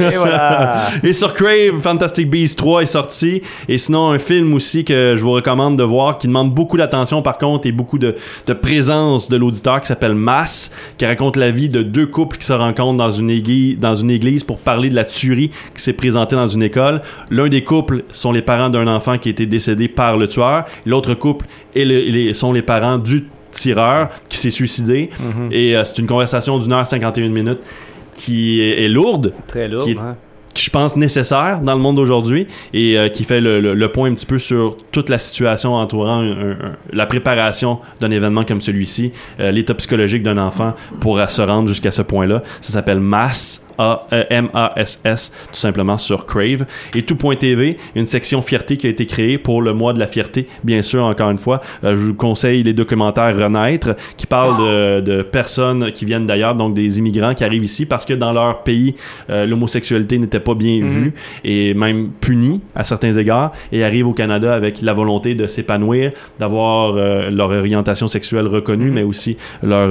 Et 0.01 0.17
voilà. 0.17 0.91
Et 1.03 1.13
sur 1.13 1.35
Crave, 1.35 1.81
Fantastic 1.83 2.29
Beasts 2.31 2.59
3 2.59 2.83
est 2.83 2.87
sorti. 2.87 3.43
Et 3.69 3.79
sinon, 3.79 4.11
un 4.11 4.19
film 4.19 4.55
aussi 4.55 4.85
que 4.85 5.15
je 5.17 5.23
vous 5.23 5.33
recommande 5.33 5.79
de 5.79 5.85
voir, 5.85 6.19
qui 6.19 6.27
demande 6.27 6.53
beaucoup 6.53 6.77
d'attention 6.77 7.23
par 7.23 7.39
contre 7.39 7.67
et 7.67 7.73
beaucoup 7.73 7.99
de, 7.99 8.17
de 8.47 8.53
présence 8.53 9.29
de 9.29 9.37
l'auditeur, 9.37 9.81
qui 9.81 9.87
s'appelle 9.87 10.15
Mass, 10.15 10.73
qui 10.99 11.07
raconte 11.07 11.37
la 11.37 11.51
vie 11.51 11.69
de 11.69 11.76
deux 11.83 12.07
couples 12.07 12.37
qui 12.37 12.45
se 12.47 12.53
rencontrent 12.53 12.97
dans 12.97 13.11
une 13.11 13.31
église, 13.31 13.79
dans 13.79 13.95
une 13.95 14.11
église 14.11 14.43
pour 14.45 14.59
parler 14.59 14.91
de 14.91 14.95
la 14.95 15.05
tuerie 15.05 15.51
qui 15.75 15.83
s'est 15.83 15.93
présentée 15.93 16.37
dans 16.37 16.49
une 16.49 16.63
école. 16.63 17.03
L'un 17.31 17.49
des 17.49 17.65
couples 17.65 18.05
sont 18.13 18.33
les 18.33 18.43
parents 18.43 18.71
d'un 18.71 18.87
enfant 18.87 19.19
qui 19.19 19.29
a 19.29 19.33
été 19.33 19.47
décédé 19.47 19.89
par 19.89 20.17
le 20.17 20.29
tueur. 20.29 20.65
L'autre 20.85 21.15
couple 21.15 21.47
est 21.75 21.85
le- 21.85 22.01
les- 22.01 22.35
sont 22.35 22.53
les 22.53 22.63
parents 22.63 22.99
du 22.99 23.25
tireur 23.53 24.09
qui 24.29 24.37
s'est 24.39 24.51
suicidé. 24.51 25.11
Et 25.51 25.77
euh, 25.77 25.85
c'est 25.85 25.99
une 25.99 26.07
conversation 26.07 26.59
d'une 26.59 26.73
heure 26.73 26.87
51 26.87 27.29
minutes 27.31 27.61
qui 28.15 28.61
est, 28.61 28.85
est 28.85 28.89
lourde, 28.89 29.33
Très 29.47 29.69
lourd. 29.69 29.85
Qui 29.85 29.93
est- 29.93 29.99
hein. 29.99 30.17
Je 30.63 30.71
pense 30.71 30.97
nécessaire 30.97 31.61
dans 31.61 31.75
le 31.75 31.81
monde 31.81 31.97
d'aujourd'hui 31.97 32.47
et 32.73 32.99
euh, 32.99 33.09
qui 33.09 33.25
fait 33.25 33.41
le, 33.41 33.61
le- 33.75 33.93
point 33.93 34.11
un 34.11 34.15
petit 34.15 34.27
peu 34.27 34.39
sur 34.39 34.77
toute 34.93 35.09
la 35.09 35.19
situation 35.19 35.75
entourant 35.75 36.23
la 36.93 37.07
préparation 37.07 37.79
d'un 38.01 38.11
événement 38.11 38.45
comme 38.45 38.61
celui-ci, 38.61 39.13
euh, 39.41 39.51
l'état 39.51 39.75
psychologique 39.75 40.23
d'un 40.23 40.39
enfant 40.39 40.75
pour 41.01 41.21
se 41.29 41.43
rendre 41.43 41.69
jusqu'à 41.69 41.91
ce 41.91 42.03
point-là. 42.03 42.43
Ça 42.61 42.73
s'appelle 42.73 43.01
Mass. 43.01 43.66
A- 43.79 44.07
euh, 44.13 44.25
M-A-S-S, 44.31 45.33
tout 45.53 45.59
simplement 45.59 45.99
sur 45.99 46.27
Crave. 46.27 46.65
Et 46.95 47.03
tout.tv, 47.03 47.77
une 47.95 48.07
section 48.07 48.43
fierté 48.43 48.77
qui 48.77 48.87
a 48.87 48.91
été 48.91 49.07
créée 49.07 49.39
pour 49.39 49.63
le 49.63 49.73
mois 49.73 49.93
de 49.93 49.99
la 49.99 50.07
fierté, 50.07 50.47
bien 50.65 50.83
sûr, 50.83 51.05
encore 51.05 51.31
une 51.31 51.39
fois. 51.39 51.61
Euh, 51.85 51.95
je 51.97 52.01
vous 52.07 52.15
conseille 52.15 52.63
les 52.63 52.73
documentaires 52.73 53.37
Renaître, 53.37 53.97
qui 54.17 54.27
parlent 54.27 54.59
de, 54.59 55.01
de 55.01 55.23
personnes 55.23 55.93
qui 55.93 56.05
viennent 56.05 56.27
d'ailleurs, 56.27 56.55
donc 56.55 56.75
des 56.75 56.99
immigrants 56.99 57.35
qui 57.35 57.45
arrivent 57.45 57.65
ici 57.65 57.87
parce 57.87 58.07
que 58.07 58.15
dans 58.15 58.33
leur 58.33 58.63
pays, 58.63 58.95
euh, 59.31 59.47
l'homosexualité 59.47 60.19
n'était 60.19 60.41
pas 60.41 60.55
bien 60.55 60.81
Mhm. 60.83 60.91
vue 60.91 61.15
et 61.45 61.75
même 61.75 62.11
punie 62.21 62.61
à 62.75 62.85
certains 62.85 63.13
égards, 63.13 63.53
et 63.73 63.85
arrivent 63.85 64.09
au 64.09 64.13
Canada 64.13 64.55
avec 64.55 64.83
la 64.83 64.93
volonté 64.95 65.35
de 65.35 65.47
s'épanouir, 65.47 66.13
d'avoir 66.39 66.95
euh, 66.97 67.31
leur 67.31 67.51
orientation 67.51 68.09
sexuelle 68.09 68.47
reconnue, 68.47 68.87
Mhm. 68.91 68.95
mais 68.95 69.03
aussi 69.03 69.37
leur, 69.63 69.89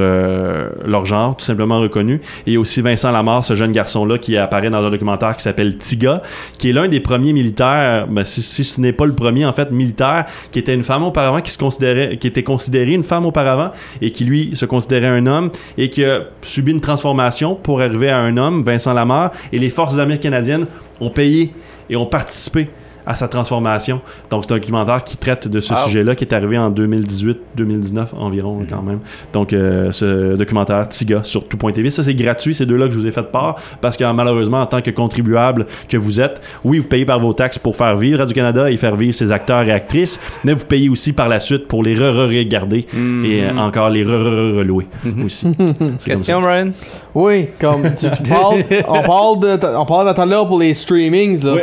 leur 0.85 1.05
genre 1.05 1.35
tout 1.37 1.45
simplement 1.45 1.79
reconnu. 1.79 2.21
Et 2.47 2.55
a 2.55 2.59
aussi 2.59 2.81
Vincent 2.81 3.11
Lamar, 3.11 3.43
ce 3.43 3.53
jeune 3.55 3.71
garçon-là, 3.75 4.17
qui 4.17 4.37
apparaît 4.37 4.69
dans 4.69 4.83
un 4.83 4.89
documentaire 4.89 5.35
qui 5.35 5.43
s'appelle 5.43 5.77
Tiga, 5.77 6.21
qui 6.57 6.69
est 6.69 6.73
l'un 6.73 6.87
des 6.87 6.99
premiers 6.99 7.33
militaires, 7.33 8.07
ben, 8.07 8.23
si, 8.23 8.63
ce 8.63 8.81
n'est 8.81 8.93
pas 8.93 9.05
le 9.05 9.13
premier 9.13 9.45
en 9.45 9.53
fait, 9.53 9.71
militaire, 9.71 10.25
qui 10.51 10.59
était 10.59 10.73
une 10.73 10.83
femme 10.83 11.03
auparavant, 11.03 11.41
qui 11.41 11.51
se 11.51 11.57
considérait, 11.57 12.17
qui 12.17 12.27
était 12.27 12.43
considérée 12.43 12.93
une 12.93 13.03
femme 13.03 13.25
auparavant, 13.25 13.71
et 14.01 14.11
qui 14.11 14.25
lui 14.25 14.55
se 14.55 14.65
considérait 14.65 15.07
un 15.07 15.25
homme, 15.27 15.51
et 15.77 15.89
qui 15.89 16.03
a 16.03 16.21
subi 16.41 16.71
une 16.71 16.81
transformation 16.81 17.55
pour 17.55 17.81
arriver 17.81 18.09
à 18.09 18.19
un 18.19 18.37
homme, 18.37 18.63
Vincent 18.63 18.93
Lamar, 18.93 19.31
et 19.51 19.59
les 19.59 19.69
forces 19.69 19.99
armées 19.99 20.19
canadiennes 20.19 20.65
ont 20.99 21.09
payé 21.09 21.53
et 21.89 21.95
ont 21.95 22.05
participé 22.05 22.69
à 23.05 23.15
sa 23.15 23.27
transformation. 23.27 24.01
Donc 24.29 24.45
c'est 24.45 24.53
un 24.53 24.57
documentaire 24.57 25.03
qui 25.03 25.17
traite 25.17 25.47
de 25.47 25.59
ce 25.59 25.73
Wow. 25.73 25.79
sujet-là, 25.85 26.15
qui 26.15 26.23
est 26.23 26.33
arrivé 26.33 26.57
en 26.57 26.69
2018-2019 26.71 28.07
environ 28.17 28.59
quand 28.69 28.81
même. 28.81 28.99
Donc 29.33 29.53
euh, 29.53 29.91
ce 29.91 30.35
documentaire 30.35 30.87
Tiga 30.89 31.21
sur 31.23 31.47
tout.tv, 31.47 31.89
ça 31.89 32.03
c'est 32.03 32.13
gratuit, 32.15 32.53
ces 32.55 32.65
deux-là 32.65 32.87
que 32.87 32.93
je 32.93 32.99
vous 32.99 33.07
ai 33.07 33.11
fait 33.11 33.23
part, 33.31 33.55
parce 33.81 33.97
que 33.97 34.09
malheureusement 34.11 34.61
en 34.61 34.65
tant 34.65 34.81
que 34.81 34.91
contribuable 34.91 35.65
que 35.89 35.97
vous 35.97 36.19
êtes, 36.21 36.41
oui 36.63 36.79
vous 36.79 36.87
payez 36.87 37.05
par 37.05 37.19
vos 37.19 37.33
taxes 37.33 37.59
pour 37.59 37.75
faire 37.75 37.95
vivre 37.97 38.19
Radio-Canada 38.19 38.69
et 38.71 38.77
faire 38.77 38.95
vivre 38.95 39.13
ses 39.13 39.31
acteurs 39.31 39.63
et 39.63 39.71
actrices, 39.71 40.19
mais 40.43 40.53
vous 40.53 40.65
payez 40.65 40.89
aussi 40.89 41.13
par 41.13 41.27
la 41.29 41.39
suite 41.39 41.67
pour 41.67 41.83
les 41.83 41.95
re-regarder 41.95 42.85
Mhm. 42.93 43.25
et 43.25 43.43
euh, 43.43 43.57
encore 43.57 43.89
les 43.89 44.03
re-re-relouer 44.03 44.87
aussi. 45.25 45.47
C'est 45.99 46.09
Question, 46.11 46.41
comme 46.41 46.45
Brian? 46.49 46.71
Oui, 47.13 47.47
comme 47.59 47.83
tu, 47.95 48.05
tu 48.11 48.29
parles, 48.29 48.63
on 48.87 49.01
parle 49.01 49.39
de, 49.39 49.77
on 49.77 49.85
parle 49.85 50.07
de 50.09 50.13
tout 50.13 50.21
à 50.21 50.25
l'heure 50.25 50.47
pour 50.47 50.59
les 50.59 50.73
streamings 50.73 51.43
là. 51.43 51.55
ça. 51.55 51.61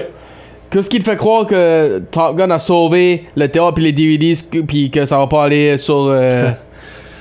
Qu'est-ce 0.72 0.88
qui 0.88 0.98
te 1.00 1.04
fait 1.04 1.16
croire 1.16 1.46
que 1.46 1.98
Top 2.11 2.35
Gun 2.35 2.50
a 2.50 2.58
sauvé 2.58 3.26
le 3.37 3.46
théâtre 3.46 3.74
puis 3.74 3.85
les 3.85 3.92
DVDs 3.92 4.38
puis 4.66 4.90
que 4.90 5.04
ça 5.04 5.18
va 5.18 5.26
pas 5.26 5.44
aller 5.44 5.76
sur 5.76 6.06
euh, 6.08 6.50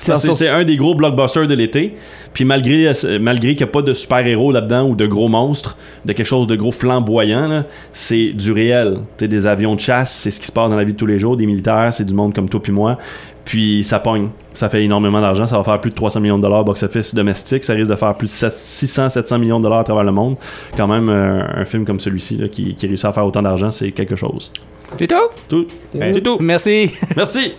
c'est, 0.02 0.48
un 0.48 0.64
des 0.64 0.76
gros 0.76 0.94
blockbusters 0.94 1.46
de 1.46 1.54
l'été. 1.54 1.94
Puis 2.32 2.44
malgré, 2.44 2.92
malgré 3.20 3.54
qu'il 3.54 3.64
n'y 3.64 3.70
a 3.70 3.72
pas 3.72 3.82
de 3.82 3.94
super-héros 3.94 4.52
là-dedans 4.52 4.88
ou 4.88 4.96
de 4.96 5.06
gros 5.06 5.28
monstres, 5.28 5.76
de 6.04 6.12
quelque 6.12 6.26
chose 6.26 6.46
de 6.46 6.56
gros 6.56 6.72
flamboyant, 6.72 7.46
là, 7.46 7.64
c'est 7.92 8.32
du 8.32 8.52
réel. 8.52 9.00
Tu 9.16 9.24
sais, 9.24 9.28
des 9.28 9.46
avions 9.46 9.74
de 9.74 9.80
chasse, 9.80 10.12
c'est 10.12 10.30
ce 10.30 10.40
qui 10.40 10.46
se 10.46 10.52
passe 10.52 10.70
dans 10.70 10.76
la 10.76 10.84
vie 10.84 10.94
de 10.94 10.98
tous 10.98 11.06
les 11.06 11.18
jours, 11.18 11.36
des 11.36 11.46
militaires, 11.46 11.92
c'est 11.92 12.04
du 12.04 12.14
monde 12.14 12.34
comme 12.34 12.48
toi 12.48 12.60
puis 12.62 12.72
moi. 12.72 12.98
Puis 13.44 13.82
ça 13.82 13.98
pogne. 13.98 14.28
Ça 14.54 14.68
fait 14.68 14.84
énormément 14.84 15.20
d'argent. 15.20 15.46
Ça 15.46 15.56
va 15.56 15.64
faire 15.64 15.80
plus 15.80 15.90
de 15.90 15.96
300 15.96 16.20
millions 16.20 16.36
de 16.36 16.42
dollars 16.42 16.64
box-office 16.64 17.14
domestique. 17.14 17.64
Ça 17.64 17.72
risque 17.72 17.90
de 17.90 17.96
faire 17.96 18.14
plus 18.14 18.28
de 18.28 18.32
600-700 18.32 19.38
millions 19.38 19.58
de 19.58 19.64
dollars 19.64 19.80
à 19.80 19.84
travers 19.84 20.04
le 20.04 20.12
monde. 20.12 20.36
Quand 20.76 20.86
même, 20.86 21.08
euh, 21.08 21.42
un 21.54 21.64
film 21.64 21.84
comme 21.84 21.98
celui-ci 21.98 22.36
là, 22.36 22.48
qui, 22.48 22.74
qui 22.74 22.86
réussit 22.86 23.06
à 23.06 23.12
faire 23.12 23.26
autant 23.26 23.42
d'argent, 23.42 23.72
c'est 23.72 23.90
quelque 23.90 24.14
chose. 24.14 24.52
C'est 24.98 25.06
tout? 25.06 25.16
Tout. 25.48 25.66
Ben, 25.94 26.14
C'est 26.14 26.20
tout. 26.20 26.36
Merci. 26.40 26.92
Merci. 27.16 27.54